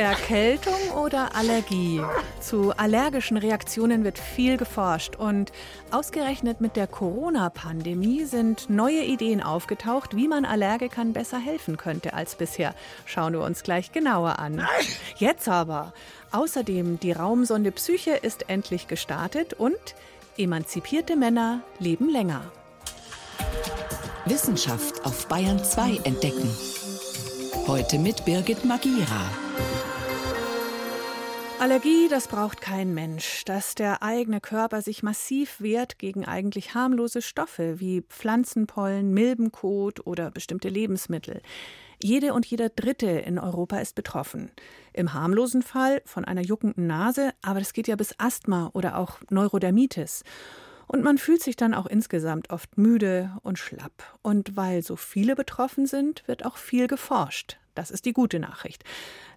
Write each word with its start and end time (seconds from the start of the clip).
Erkältung 0.00 0.90
oder 0.96 1.34
Allergie? 1.34 2.00
Zu 2.40 2.72
allergischen 2.76 3.36
Reaktionen 3.36 4.02
wird 4.02 4.18
viel 4.18 4.56
geforscht 4.56 5.16
und 5.16 5.52
ausgerechnet 5.90 6.60
mit 6.60 6.76
der 6.76 6.86
Corona-Pandemie 6.86 8.24
sind 8.24 8.70
neue 8.70 9.02
Ideen 9.04 9.42
aufgetaucht, 9.42 10.16
wie 10.16 10.26
man 10.26 10.44
Allergikern 10.44 11.12
besser 11.12 11.38
helfen 11.38 11.76
könnte 11.76 12.14
als 12.14 12.34
bisher. 12.34 12.74
Schauen 13.04 13.34
wir 13.34 13.42
uns 13.42 13.62
gleich 13.62 13.92
genauer 13.92 14.38
an. 14.38 14.66
Jetzt 15.16 15.48
aber. 15.48 15.92
Außerdem, 16.32 16.98
die 16.98 17.12
Raumsonde 17.12 17.70
Psyche 17.70 18.12
ist 18.12 18.48
endlich 18.48 18.88
gestartet 18.88 19.52
und 19.54 19.76
emanzipierte 20.38 21.14
Männer 21.16 21.60
leben 21.78 22.08
länger. 22.08 22.42
Wissenschaft 24.24 25.04
auf 25.04 25.26
Bayern 25.28 25.62
2 25.62 26.00
entdecken. 26.04 26.50
Heute 27.66 27.98
mit 27.98 28.24
Birgit 28.24 28.64
Magira. 28.64 29.49
Allergie, 31.60 32.08
das 32.08 32.26
braucht 32.26 32.62
kein 32.62 32.94
Mensch, 32.94 33.44
dass 33.44 33.74
der 33.74 34.02
eigene 34.02 34.40
Körper 34.40 34.80
sich 34.80 35.02
massiv 35.02 35.60
wehrt 35.60 35.98
gegen 35.98 36.24
eigentlich 36.24 36.72
harmlose 36.72 37.20
Stoffe 37.20 37.78
wie 37.80 38.00
Pflanzenpollen, 38.00 39.12
Milbenkot 39.12 40.06
oder 40.06 40.30
bestimmte 40.30 40.70
Lebensmittel. 40.70 41.42
Jede 42.02 42.32
und 42.32 42.46
jeder 42.46 42.70
Dritte 42.70 43.08
in 43.10 43.38
Europa 43.38 43.76
ist 43.76 43.94
betroffen. 43.94 44.50
Im 44.94 45.12
harmlosen 45.12 45.60
Fall 45.60 46.00
von 46.06 46.24
einer 46.24 46.40
juckenden 46.40 46.86
Nase, 46.86 47.32
aber 47.42 47.58
das 47.58 47.74
geht 47.74 47.88
ja 47.88 47.96
bis 47.96 48.14
Asthma 48.16 48.70
oder 48.72 48.96
auch 48.96 49.18
Neurodermitis. 49.28 50.24
Und 50.90 51.04
man 51.04 51.18
fühlt 51.18 51.40
sich 51.40 51.54
dann 51.54 51.72
auch 51.72 51.86
insgesamt 51.86 52.50
oft 52.50 52.76
müde 52.76 53.30
und 53.44 53.60
schlapp. 53.60 54.18
Und 54.22 54.56
weil 54.56 54.82
so 54.82 54.96
viele 54.96 55.36
betroffen 55.36 55.86
sind, 55.86 56.26
wird 56.26 56.44
auch 56.44 56.56
viel 56.56 56.88
geforscht. 56.88 57.58
Das 57.76 57.92
ist 57.92 58.06
die 58.06 58.12
gute 58.12 58.40
Nachricht. 58.40 58.82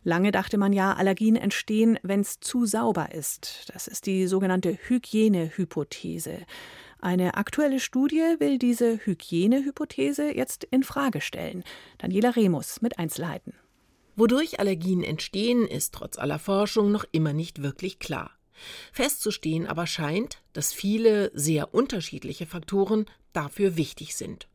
Lange 0.04 0.32
dachte 0.32 0.58
man 0.58 0.74
ja, 0.74 0.94
Allergien 0.94 1.36
entstehen, 1.36 2.00
wenn 2.02 2.22
es 2.22 2.40
zu 2.40 2.66
sauber 2.66 3.14
ist. 3.14 3.70
Das 3.72 3.88
ist 3.88 4.08
die 4.08 4.26
sogenannte 4.26 4.80
Hygienehypothese. 4.88 6.40
Eine 7.00 7.36
aktuelle 7.36 7.80
Studie 7.80 8.38
will 8.40 8.58
diese 8.58 9.06
Hygienehypothese 9.06 10.36
jetzt 10.36 10.64
in 10.64 10.82
Frage 10.82 11.22
stellen. 11.22 11.64
Daniela 12.00 12.32
Remus 12.32 12.82
mit 12.82 12.98
Einzelheiten. 12.98 13.54
Wodurch 14.16 14.60
Allergien 14.60 15.04
entstehen, 15.04 15.68
ist 15.68 15.94
trotz 15.94 16.18
aller 16.18 16.40
Forschung 16.40 16.92
noch 16.92 17.06
immer 17.12 17.34
nicht 17.34 17.62
wirklich 17.62 18.00
klar. 18.00 18.32
Festzustehen 18.92 19.68
aber 19.68 19.88
scheint, 19.88 20.42
dass 20.54 20.74
viele 20.74 21.32
sehr 21.34 21.74
unterschiedliche 21.74 22.46
Faktoren 22.46 23.06
dafür 23.34 23.78
wichtig 23.78 24.16
sind. 24.16 24.48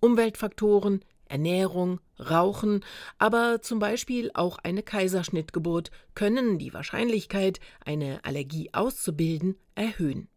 Umweltfaktoren, 0.00 1.02
Ernährung, 1.28 2.00
Rauchen, 2.18 2.84
aber 3.18 3.60
zum 3.62 3.78
Beispiel 3.78 4.30
auch 4.34 4.58
eine 4.58 4.82
Kaiserschnittgeburt 4.82 5.90
können 6.14 6.58
die 6.58 6.72
Wahrscheinlichkeit, 6.72 7.60
eine 7.84 8.24
Allergie 8.24 8.70
auszubilden, 8.72 9.56
erhöhen. 9.74 10.28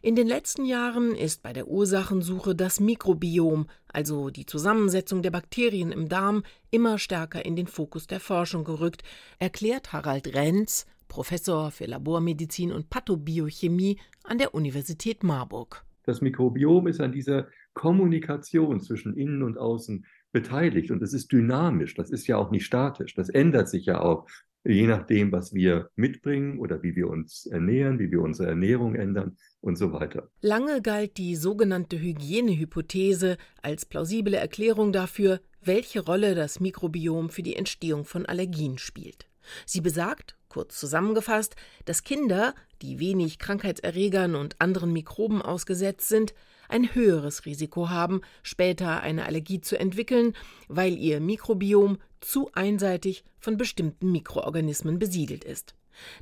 In 0.00 0.16
den 0.16 0.26
letzten 0.26 0.64
Jahren 0.64 1.14
ist 1.14 1.42
bei 1.42 1.52
der 1.52 1.68
Ursachensuche 1.68 2.54
das 2.54 2.80
Mikrobiom, 2.80 3.68
also 3.88 4.30
die 4.30 4.46
Zusammensetzung 4.46 5.22
der 5.22 5.30
Bakterien 5.30 5.92
im 5.92 6.08
Darm, 6.08 6.44
immer 6.70 6.98
stärker 6.98 7.44
in 7.44 7.56
den 7.56 7.66
Fokus 7.66 8.06
der 8.06 8.20
Forschung 8.20 8.64
gerückt, 8.64 9.02
erklärt 9.38 9.92
Harald 9.92 10.34
Renz, 10.34 10.86
Professor 11.08 11.70
für 11.70 11.86
Labormedizin 11.86 12.72
und 12.72 12.90
Pathobiochemie 12.90 13.98
an 14.24 14.38
der 14.38 14.54
Universität 14.54 15.22
Marburg. 15.22 15.84
Das 16.04 16.20
Mikrobiom 16.20 16.86
ist 16.86 17.00
an 17.00 17.12
dieser 17.12 17.48
Kommunikation 17.74 18.80
zwischen 18.80 19.16
innen 19.16 19.42
und 19.42 19.58
außen 19.58 20.06
beteiligt 20.32 20.90
und 20.90 21.02
es 21.02 21.12
ist 21.12 21.32
dynamisch, 21.32 21.94
das 21.94 22.10
ist 22.10 22.26
ja 22.26 22.36
auch 22.36 22.50
nicht 22.50 22.64
statisch, 22.64 23.14
das 23.14 23.28
ändert 23.28 23.68
sich 23.68 23.86
ja 23.86 24.00
auch 24.00 24.26
je 24.66 24.86
nachdem, 24.86 25.32
was 25.32 25.54
wir 25.54 25.90
mitbringen 25.96 26.58
oder 26.58 26.82
wie 26.82 26.96
wir 26.96 27.08
uns 27.08 27.46
ernähren, 27.46 27.98
wie 27.98 28.10
wir 28.10 28.20
unsere 28.20 28.48
Ernährung 28.48 28.94
ändern 28.94 29.36
und 29.60 29.76
so 29.76 29.92
weiter. 29.92 30.30
Lange 30.40 30.82
galt 30.82 31.16
die 31.18 31.36
sogenannte 31.36 32.00
Hygienehypothese 32.00 33.36
als 33.62 33.86
plausible 33.86 34.34
Erklärung 34.34 34.92
dafür, 34.92 35.40
welche 35.62 36.00
Rolle 36.00 36.34
das 36.34 36.60
Mikrobiom 36.60 37.30
für 37.30 37.42
die 37.42 37.56
Entstehung 37.56 38.04
von 38.04 38.26
Allergien 38.26 38.78
spielt. 38.78 39.26
Sie 39.64 39.80
besagt, 39.80 40.35
kurz 40.56 40.80
zusammengefasst, 40.80 41.54
dass 41.84 42.02
Kinder, 42.02 42.54
die 42.80 42.98
wenig 42.98 43.38
Krankheitserregern 43.38 44.34
und 44.34 44.58
anderen 44.58 44.90
Mikroben 44.90 45.42
ausgesetzt 45.42 46.08
sind, 46.08 46.32
ein 46.70 46.94
höheres 46.94 47.44
Risiko 47.44 47.90
haben, 47.90 48.22
später 48.42 49.02
eine 49.02 49.26
Allergie 49.26 49.60
zu 49.60 49.78
entwickeln, 49.78 50.32
weil 50.68 50.96
ihr 50.96 51.20
Mikrobiom 51.20 51.98
zu 52.20 52.48
einseitig 52.54 53.22
von 53.38 53.58
bestimmten 53.58 54.10
Mikroorganismen 54.12 54.98
besiedelt 54.98 55.44
ist. 55.44 55.74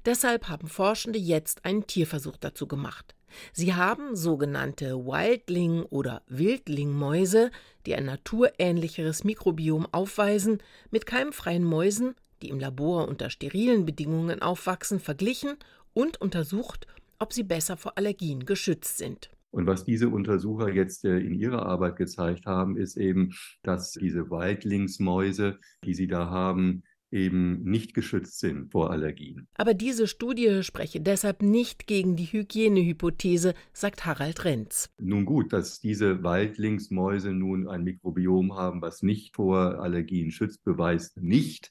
Deshalb 0.05 0.49
haben 0.49 0.67
Forschende 0.67 1.21
jetzt 1.21 1.65
einen 1.65 1.87
Tierversuch 1.87 2.37
dazu 2.37 2.67
gemacht. 2.67 3.15
Sie 3.53 3.75
haben 3.75 4.17
sogenannte 4.17 4.95
Wildling- 4.97 5.85
oder 5.85 6.23
Wildlingmäuse, 6.27 7.53
die 7.87 7.95
ein 7.95 8.07
naturähnlicheres 8.07 9.23
Mikrobiom 9.23 9.87
aufweisen, 9.93 10.59
mit 10.91 11.07
keimfreien 11.07 11.63
Mäusen, 11.63 12.17
die 12.43 12.51
im 12.51 12.61
Labor 12.61 13.09
unter 13.09 13.31
sterilen 13.31 13.85
Bedingungen 13.85 14.43
aufwachsen, 14.43 15.01
verglichen 15.01 15.57
und 15.93 16.21
untersucht, 16.21 16.87
ob 17.19 17.33
sie 17.33 17.45
besser 17.45 17.77
vor 17.77 17.97
Allergien 17.97 18.45
geschützt 18.45 18.99
sind. 18.99 19.31
Und 19.51 19.69
was 19.69 19.85
diese 19.85 20.09
Untersucher 20.09 20.73
jetzt 20.73 21.05
äh, 21.05 21.19
in 21.19 21.33
ihrer 21.33 21.65
Arbeit 21.65 21.97
gezeigt 21.97 22.45
haben, 22.45 22.77
ist 22.77 22.97
eben, 22.97 23.35
dass 23.63 23.93
diese 23.93 24.29
Waldlingsmäuse, 24.29 25.61
die 25.85 25.95
sie 25.95 26.09
da 26.09 26.29
haben, 26.29 26.83
eben 27.15 27.63
nicht 27.63 27.95
geschützt 27.95 28.41
sind 28.41 28.73
vor 28.73 28.91
Allergien. 28.91 29.47
Aber 29.55 29.73
diese 29.73 30.09
Studie 30.09 30.65
spreche 30.65 31.01
deshalb 31.01 31.43
nicht 31.43 31.87
gegen 31.87 32.17
die 32.17 32.25
Hygienehypothese, 32.25 33.55
sagt 33.73 34.05
Harald 34.05 34.45
Renz. 34.45 34.91
Nun 34.99 35.25
gut, 35.25 35.53
dass 35.53 35.79
diese 35.79 36.25
Waldlingsmäuse 36.25 37.33
nun 37.33 37.69
ein 37.69 37.85
Mikrobiom 37.85 38.57
haben, 38.57 38.83
was 38.83 39.03
nicht 39.03 39.37
vor 39.37 39.81
Allergien 39.81 40.33
schützt, 40.33 40.65
beweist 40.65 41.23
nicht, 41.23 41.71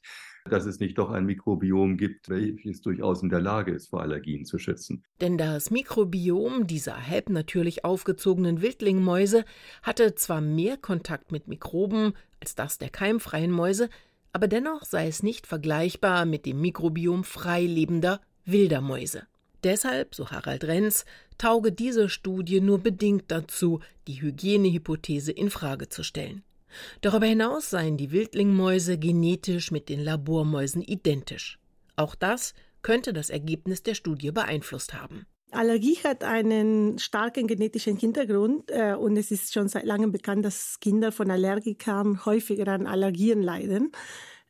dass 0.50 0.66
es 0.66 0.78
nicht 0.78 0.98
doch 0.98 1.10
ein 1.10 1.24
Mikrobiom 1.24 1.96
gibt, 1.96 2.28
welches 2.28 2.82
durchaus 2.82 3.22
in 3.22 3.30
der 3.30 3.40
Lage 3.40 3.72
ist, 3.72 3.88
vor 3.88 4.02
Allergien 4.02 4.44
zu 4.44 4.58
schützen. 4.58 5.02
Denn 5.20 5.38
das 5.38 5.70
Mikrobiom 5.70 6.66
dieser 6.66 7.06
halbnatürlich 7.06 7.84
aufgezogenen 7.84 8.60
Wildlingmäuse 8.60 9.44
hatte 9.82 10.14
zwar 10.14 10.42
mehr 10.42 10.76
Kontakt 10.76 11.32
mit 11.32 11.48
Mikroben 11.48 12.12
als 12.40 12.54
das 12.54 12.76
der 12.76 12.90
keimfreien 12.90 13.50
Mäuse, 13.50 13.88
aber 14.34 14.46
dennoch 14.46 14.84
sei 14.84 15.08
es 15.08 15.22
nicht 15.22 15.46
vergleichbar 15.46 16.26
mit 16.26 16.44
dem 16.44 16.60
Mikrobiom 16.60 17.24
frei 17.24 17.64
lebender 17.64 18.20
wilder 18.44 18.82
Mäuse. 18.82 19.22
Deshalb, 19.62 20.14
so 20.14 20.30
Harald 20.30 20.64
Renz, 20.64 21.06
tauge 21.38 21.72
diese 21.72 22.10
Studie 22.10 22.60
nur 22.60 22.80
bedingt 22.80 23.24
dazu, 23.28 23.80
die 24.06 24.20
Hygienehypothese 24.20 25.32
in 25.32 25.48
Frage 25.48 25.88
zu 25.88 26.02
stellen. 26.02 26.42
Darüber 27.00 27.26
hinaus 27.26 27.70
seien 27.70 27.96
die 27.96 28.12
Wildlingmäuse 28.12 28.98
genetisch 28.98 29.70
mit 29.70 29.88
den 29.88 30.00
Labormäusen 30.00 30.82
identisch. 30.82 31.58
Auch 31.96 32.14
das 32.14 32.54
könnte 32.82 33.12
das 33.12 33.30
Ergebnis 33.30 33.82
der 33.82 33.94
Studie 33.94 34.30
beeinflusst 34.30 34.94
haben. 34.94 35.26
Allergie 35.50 35.96
hat 36.02 36.24
einen 36.24 36.98
starken 36.98 37.46
genetischen 37.46 37.96
Hintergrund 37.96 38.70
äh, 38.70 38.94
und 38.94 39.16
es 39.16 39.30
ist 39.30 39.52
schon 39.52 39.68
seit 39.68 39.84
langem 39.84 40.10
bekannt, 40.10 40.44
dass 40.44 40.80
Kinder 40.80 41.12
von 41.12 41.30
Allergikern 41.30 42.24
häufiger 42.24 42.68
an 42.68 42.86
Allergien 42.86 43.42
leiden. 43.42 43.92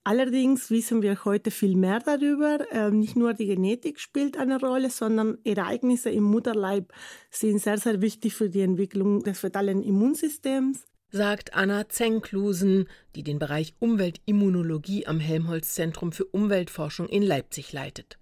Allerdings 0.02 0.70
wissen 0.70 1.00
wir 1.00 1.24
heute 1.24 1.50
viel 1.50 1.76
mehr 1.76 2.00
darüber. 2.00 2.58
Äh, 2.70 2.90
nicht 2.90 3.16
nur 3.16 3.32
die 3.32 3.46
Genetik 3.46 4.00
spielt 4.00 4.36
eine 4.36 4.60
Rolle, 4.60 4.90
sondern 4.90 5.38
Ereignisse 5.44 6.10
im 6.10 6.24
Mutterleib 6.24 6.92
sind 7.30 7.60
sehr, 7.60 7.78
sehr 7.78 8.02
wichtig 8.02 8.34
für 8.34 8.50
die 8.50 8.60
Entwicklung 8.60 9.20
des 9.20 9.40
fetalen 9.40 9.82
Immunsystems 9.82 10.84
sagt 11.14 11.54
Anna 11.54 11.88
Zenklusen, 11.88 12.88
die 13.14 13.22
den 13.22 13.38
Bereich 13.38 13.74
Umweltimmunologie 13.78 15.06
am 15.06 15.20
Helmholtz-Zentrum 15.20 16.10
für 16.10 16.24
Umweltforschung 16.24 17.08
in 17.08 17.22
Leipzig 17.22 17.72
leitet. 17.72 18.18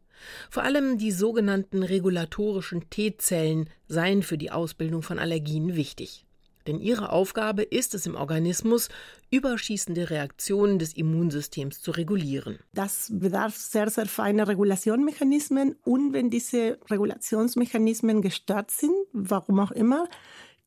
Vor 0.50 0.62
allem 0.62 0.98
die 0.98 1.10
sogenannten 1.10 1.82
regulatorischen 1.82 2.90
T-Zellen 2.90 3.70
seien 3.88 4.22
für 4.22 4.36
die 4.36 4.50
Ausbildung 4.50 5.02
von 5.02 5.18
Allergien 5.18 5.74
wichtig. 5.74 6.26
Denn 6.66 6.78
ihre 6.78 7.10
Aufgabe 7.10 7.62
ist 7.62 7.94
es 7.94 8.06
im 8.06 8.14
Organismus, 8.14 8.88
überschießende 9.30 10.10
Reaktionen 10.10 10.78
des 10.78 10.92
Immunsystems 10.92 11.80
zu 11.80 11.92
regulieren. 11.92 12.58
Das 12.74 13.10
bedarf 13.10 13.56
sehr, 13.56 13.90
sehr 13.90 14.06
feiner 14.06 14.46
Regulationmechanismen. 14.48 15.76
Und 15.82 16.12
wenn 16.12 16.30
diese 16.30 16.78
Regulationsmechanismen 16.90 18.22
gestört 18.22 18.70
sind, 18.70 18.94
warum 19.12 19.60
auch 19.60 19.72
immer, 19.72 20.08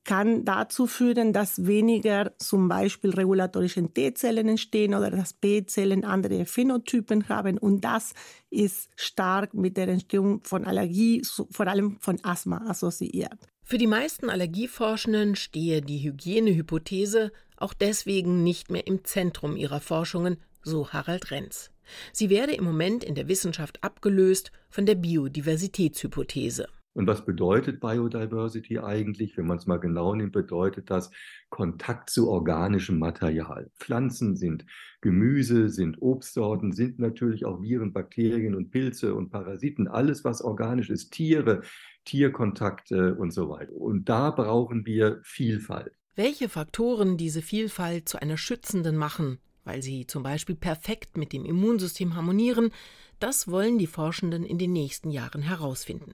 kann 0.05 0.45
dazu 0.45 0.87
führen, 0.87 1.33
dass 1.33 1.65
weniger 1.65 2.31
zum 2.37 2.69
Beispiel 2.69 3.09
regulatorische 3.09 3.85
T-Zellen 3.91 4.47
entstehen 4.47 4.93
oder 4.93 5.11
dass 5.11 5.33
B-Zellen 5.33 6.05
andere 6.05 6.45
Phänotypen 6.45 7.27
haben. 7.27 7.57
Und 7.57 7.81
das 7.81 8.13
ist 8.49 8.89
stark 8.95 9.53
mit 9.53 9.75
der 9.75 9.89
Entstehung 9.89 10.41
von 10.43 10.65
Allergie, 10.65 11.23
vor 11.49 11.67
allem 11.67 11.97
von 11.99 12.23
Asthma 12.23 12.69
assoziiert. 12.69 13.37
Für 13.63 13.79
die 13.79 13.87
meisten 13.87 14.29
Allergieforschenden 14.29 15.35
stehe 15.35 15.81
die 15.81 16.03
Hygienehypothese 16.03 17.31
auch 17.57 17.73
deswegen 17.73 18.43
nicht 18.43 18.69
mehr 18.69 18.85
im 18.85 19.03
Zentrum 19.03 19.57
ihrer 19.57 19.81
Forschungen, 19.81 20.37
so 20.61 20.89
Harald 20.89 21.31
Renz. 21.31 21.71
Sie 22.13 22.29
werde 22.29 22.53
im 22.53 22.63
Moment 22.63 23.03
in 23.03 23.15
der 23.15 23.27
Wissenschaft 23.27 23.83
abgelöst 23.83 24.51
von 24.69 24.85
der 24.85 24.95
Biodiversitätshypothese. 24.95 26.67
Und 26.95 27.07
was 27.07 27.25
bedeutet 27.25 27.81
Biodiversity 27.81 28.79
eigentlich? 28.79 29.35
Wenn 29.35 29.47
man 29.47 29.57
es 29.57 29.67
mal 29.67 29.79
genau 29.79 30.15
nimmt, 30.15 30.31
bedeutet 30.31 30.89
das 30.89 31.11
Kontakt 31.49 32.09
zu 32.09 32.29
organischem 32.29 32.99
Material. 32.99 33.69
Pflanzen 33.77 34.37
sind 34.37 34.65
Gemüse, 35.01 35.67
sind 35.67 36.01
Obstsorten, 36.01 36.71
sind 36.71 36.97
natürlich 36.97 37.45
auch 37.45 37.61
Viren, 37.61 37.91
Bakterien 37.91 38.55
und 38.55 38.71
Pilze 38.71 39.13
und 39.13 39.29
Parasiten. 39.29 39.89
Alles, 39.89 40.23
was 40.23 40.41
organisch 40.41 40.89
ist, 40.89 41.11
Tiere, 41.11 41.63
Tierkontakte 42.05 43.15
und 43.15 43.31
so 43.31 43.49
weiter. 43.49 43.73
Und 43.73 44.07
da 44.07 44.31
brauchen 44.31 44.85
wir 44.85 45.19
Vielfalt. 45.23 45.91
Welche 46.15 46.47
Faktoren 46.47 47.17
diese 47.17 47.41
Vielfalt 47.41 48.07
zu 48.07 48.21
einer 48.21 48.37
schützenden 48.37 48.95
machen, 48.95 49.39
weil 49.65 49.81
sie 49.81 50.07
zum 50.07 50.23
Beispiel 50.23 50.55
perfekt 50.55 51.17
mit 51.17 51.33
dem 51.33 51.43
Immunsystem 51.43 52.15
harmonieren, 52.15 52.71
das 53.19 53.49
wollen 53.49 53.77
die 53.77 53.87
Forschenden 53.87 54.45
in 54.45 54.57
den 54.57 54.71
nächsten 54.71 55.11
Jahren 55.11 55.41
herausfinden. 55.41 56.13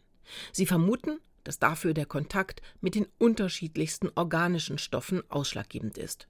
Sie 0.52 0.66
vermuten, 0.66 1.20
dass 1.44 1.60
dafür 1.60 1.94
der 1.94 2.06
Kontakt 2.06 2.62
mit 2.82 2.96
den 2.96 3.08
unterschiedlichsten 3.18 4.10
organischen 4.16 4.78
Stoffen 4.78 5.24
ausschlaggebend 5.30 5.98
ist. 5.98 6.28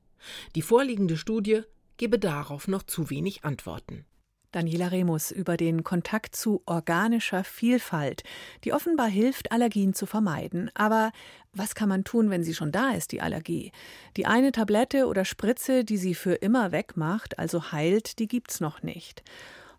Die 0.55 0.61
vorliegende 0.61 1.17
Studie 1.17 1.61
gebe 1.97 2.19
darauf 2.19 2.67
noch 2.67 2.83
zu 2.83 3.09
wenig 3.09 3.43
Antworten. 3.43 4.05
Daniela 4.51 4.87
Remus 4.87 5.31
über 5.31 5.55
den 5.55 5.83
Kontakt 5.83 6.35
zu 6.35 6.61
organischer 6.65 7.45
Vielfalt, 7.45 8.23
die 8.65 8.73
offenbar 8.73 9.07
hilft, 9.07 9.51
Allergien 9.51 9.93
zu 9.93 10.05
vermeiden. 10.05 10.69
Aber 10.73 11.13
was 11.53 11.73
kann 11.73 11.87
man 11.87 12.03
tun, 12.03 12.29
wenn 12.29 12.43
sie 12.43 12.53
schon 12.53 12.73
da 12.73 12.91
ist, 12.91 13.13
die 13.13 13.21
Allergie? 13.21 13.71
Die 14.17 14.25
eine 14.25 14.51
Tablette 14.51 15.07
oder 15.07 15.23
Spritze, 15.23 15.85
die 15.85 15.97
sie 15.97 16.15
für 16.15 16.33
immer 16.33 16.73
wegmacht, 16.73 17.39
also 17.39 17.71
heilt, 17.71 18.19
die 18.19 18.27
gibt's 18.27 18.59
noch 18.59 18.83
nicht. 18.83 19.23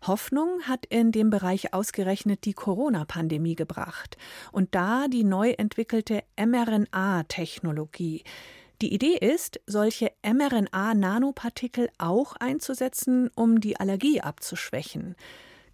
Hoffnung 0.07 0.63
hat 0.63 0.85
in 0.85 1.11
dem 1.11 1.29
Bereich 1.29 1.73
ausgerechnet 1.73 2.45
die 2.45 2.53
Corona-Pandemie 2.53 3.55
gebracht 3.55 4.17
und 4.51 4.75
da 4.75 5.07
die 5.07 5.23
neu 5.23 5.51
entwickelte 5.51 6.23
mRNA-Technologie. 6.37 8.23
Die 8.81 8.93
Idee 8.93 9.17
ist, 9.17 9.61
solche 9.65 10.11
mRNA-Nanopartikel 10.23 11.89
auch 11.97 12.35
einzusetzen, 12.35 13.29
um 13.35 13.61
die 13.61 13.79
Allergie 13.79 14.19
abzuschwächen. 14.19 15.15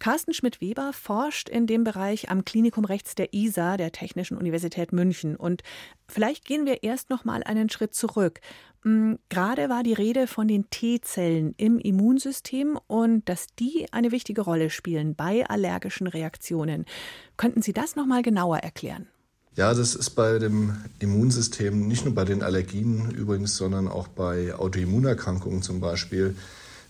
Carsten 0.00 0.32
Schmidt-Weber 0.32 0.94
forscht 0.94 1.50
in 1.50 1.66
dem 1.66 1.84
Bereich 1.84 2.30
am 2.30 2.46
Klinikum 2.46 2.86
Rechts 2.86 3.14
der 3.14 3.34
ISA 3.34 3.76
der 3.76 3.92
Technischen 3.92 4.38
Universität 4.38 4.92
München. 4.92 5.36
Und 5.36 5.62
vielleicht 6.08 6.46
gehen 6.46 6.64
wir 6.64 6.82
erst 6.82 7.10
noch 7.10 7.26
mal 7.26 7.42
einen 7.42 7.68
Schritt 7.68 7.94
zurück. 7.94 8.40
Hm, 8.82 9.18
gerade 9.28 9.68
war 9.68 9.82
die 9.82 9.92
Rede 9.92 10.26
von 10.26 10.48
den 10.48 10.70
T-Zellen 10.70 11.54
im 11.58 11.78
Immunsystem 11.78 12.78
und 12.86 13.28
dass 13.28 13.48
die 13.58 13.86
eine 13.92 14.10
wichtige 14.10 14.40
Rolle 14.40 14.70
spielen 14.70 15.14
bei 15.14 15.46
allergischen 15.46 16.06
Reaktionen. 16.06 16.86
Könnten 17.36 17.60
Sie 17.60 17.74
das 17.74 17.94
noch 17.94 18.06
mal 18.06 18.22
genauer 18.22 18.58
erklären? 18.58 19.06
Ja, 19.56 19.74
das 19.74 19.94
ist 19.94 20.10
bei 20.10 20.38
dem 20.38 20.76
Immunsystem 21.00 21.86
nicht 21.88 22.04
nur 22.06 22.14
bei 22.14 22.24
den 22.24 22.42
Allergien 22.42 23.10
übrigens, 23.10 23.56
sondern 23.56 23.88
auch 23.88 24.08
bei 24.08 24.54
Autoimmunerkrankungen 24.54 25.60
zum 25.60 25.80
Beispiel 25.80 26.36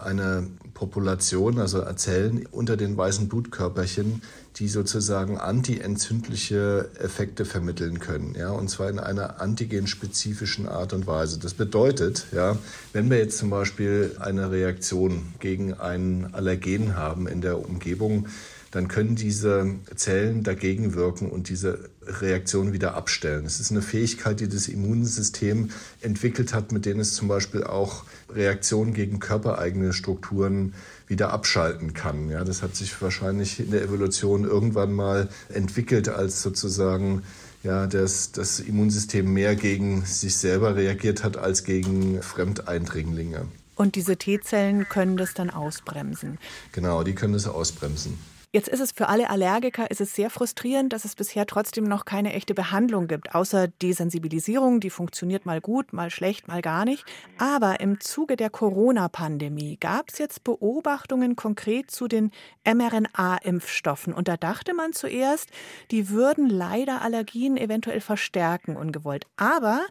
eine 0.02 0.49
Population, 0.75 1.58
also 1.58 1.82
Zellen 1.94 2.47
unter 2.50 2.76
den 2.76 2.97
weißen 2.97 3.29
Blutkörperchen, 3.29 4.23
die 4.56 4.69
sozusagen 4.69 5.38
antientzündliche 5.38 6.91
Effekte 6.99 7.44
vermitteln 7.44 8.00
können, 8.00 8.35
ja, 8.37 8.50
und 8.50 8.69
zwar 8.69 8.91
in 8.91 8.99
einer 8.99 9.41
antigenspezifischen 9.41 10.69
Art 10.69 10.93
und 10.93 11.06
Weise. 11.06 11.38
Das 11.38 11.55
bedeutet, 11.55 12.26
ja, 12.32 12.58
wenn 12.93 13.11
wir 13.11 13.19
jetzt 13.19 13.38
zum 13.38 13.50
Beispiel 13.50 14.17
eine 14.19 14.50
Reaktion 14.50 15.35
gegen 15.38 15.75
ein 15.75 16.31
Allergen 16.32 16.96
haben 16.96 17.26
in 17.26 17.41
der 17.41 17.58
Umgebung, 17.58 18.26
dann 18.70 18.88
können 18.88 19.17
diese 19.17 19.67
Zellen 19.96 20.44
dagegen 20.44 20.94
wirken 20.94 21.28
und 21.28 21.49
diese 21.49 21.90
Reaktion 22.02 22.72
wieder 22.72 22.94
abstellen. 22.94 23.44
Es 23.44 23.58
ist 23.58 23.70
eine 23.70 23.82
Fähigkeit, 23.82 24.40
die 24.40 24.49
das 24.49 24.69
Immunsystem 24.69 25.70
entwickelt 26.00 26.55
hat, 26.55 26.70
mit 26.70 26.87
denen 26.87 27.00
es 27.00 27.14
zum 27.14 27.28
Beispiel 27.28 27.64
auch 27.64 28.05
Reaktionen 28.32 28.94
gegen 28.94 29.19
körpereigene 29.19 29.93
Strukturen 29.93 30.75
wieder 31.08 31.32
abschalten 31.32 31.94
kann. 31.94 32.31
Ja, 32.31 32.44
das 32.44 32.62
hat 32.62 32.76
sich 32.76 33.00
wahrscheinlich 33.02 33.58
in 33.58 33.72
der 33.72 33.82
Evolution 33.82 34.44
irgendwann 34.44 34.93
mal 34.93 35.28
entwickelt 35.49 36.08
als 36.08 36.40
sozusagen 36.43 37.22
ja, 37.62 37.87
das, 37.87 38.32
das 38.32 38.61
Immunsystem 38.61 39.31
mehr 39.32 39.56
gegen 39.56 40.05
sich 40.05 40.37
selber 40.37 40.76
reagiert 40.76 41.25
hat 41.25 41.37
als 41.37 41.64
gegen 41.64 42.22
Fremdeindringlinge. 42.22 43.46
Und 43.75 43.96
diese 43.96 44.17
T-Zellen 44.17 44.88
können 44.88 45.17
das 45.17 45.34
dann 45.34 45.50
ausbremsen. 45.50 46.38
Genau, 46.72 47.02
die 47.02 47.14
können 47.14 47.32
das 47.32 47.46
ausbremsen. 47.46 48.19
Jetzt 48.52 48.69
ist 48.69 48.81
es 48.81 48.91
für 48.91 49.06
alle 49.06 49.31
Allergiker 49.31 49.93
ist 49.93 50.00
es 50.00 50.12
sehr 50.12 50.29
frustrierend, 50.29 50.93
dass 50.93 51.05
es 51.05 51.14
bisher 51.14 51.47
trotzdem 51.47 51.85
noch 51.85 52.05
keine 52.05 52.32
echte 52.32 52.52
Behandlung 52.52 53.06
gibt, 53.06 53.32
außer 53.32 53.69
Desensibilisierung, 53.69 54.81
die 54.81 54.91
funktioniert 54.91 55.47
mal 55.47 55.61
gut, 55.61 55.93
mal 55.93 56.11
schlecht, 56.11 56.49
mal 56.49 56.61
gar 56.61 56.85
nicht. 56.85 57.05
Aber 57.38 57.79
im 57.79 58.00
Zuge 58.00 58.35
der 58.35 58.50
Corona-Pandemie 58.50 59.76
gab 59.76 60.08
es 60.08 60.19
jetzt 60.19 60.43
Beobachtungen 60.43 61.37
konkret 61.37 61.93
zu 61.93 62.08
den 62.08 62.32
mRNA-Impfstoffen. 62.64 64.12
Und 64.12 64.26
da 64.26 64.37
dachte 64.37 64.75
man 64.75 64.94
zuerst, 64.94 65.50
die 65.93 66.08
würden 66.08 66.50
leider 66.50 67.03
Allergien 67.03 67.56
eventuell 67.56 68.00
verstärken, 68.00 68.76
ungewollt. 68.76 69.26
Aber 69.37 69.87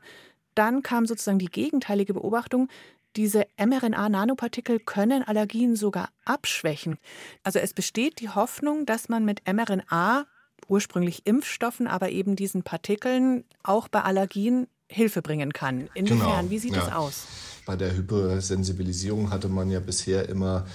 dann 0.54 0.84
kam 0.84 1.06
sozusagen 1.06 1.40
die 1.40 1.46
gegenteilige 1.46 2.14
Beobachtung, 2.14 2.68
diese 3.16 3.46
mRNA-Nanopartikel 3.58 4.80
können 4.80 5.24
Allergien 5.24 5.76
sogar 5.76 6.10
abschwächen. 6.26 6.98
Also 7.44 7.60
es 7.60 7.74
besteht 7.74 8.20
die 8.20 8.30
Hoffnung, 8.30 8.86
dass 8.86 9.10
man 9.10 9.26
mit 9.26 9.42
mRNA, 9.52 10.26
ursprünglich 10.68 11.26
Impfstoffen, 11.26 11.88
aber 11.88 12.10
eben 12.10 12.36
diesen 12.36 12.64
Partikeln, 12.64 13.44
auch 13.64 13.88
bei 13.88 14.04
Allergien 14.04 14.68
Hilfe 14.88 15.22
bringen 15.22 15.54
kann. 15.54 15.90
Inwiefern, 15.94 16.20
genau. 16.20 16.50
wie 16.50 16.60
sieht 16.60 16.76
ja. 16.76 16.82
das 16.82 16.94
aus? 16.94 17.28
Bei 17.66 17.76
der 17.76 17.96
Hypersensibilisierung 17.96 19.30
hatte 19.30 19.48
man 19.48 19.70
ja 19.70 19.80
bisher 19.80 20.28
immer 20.30 20.66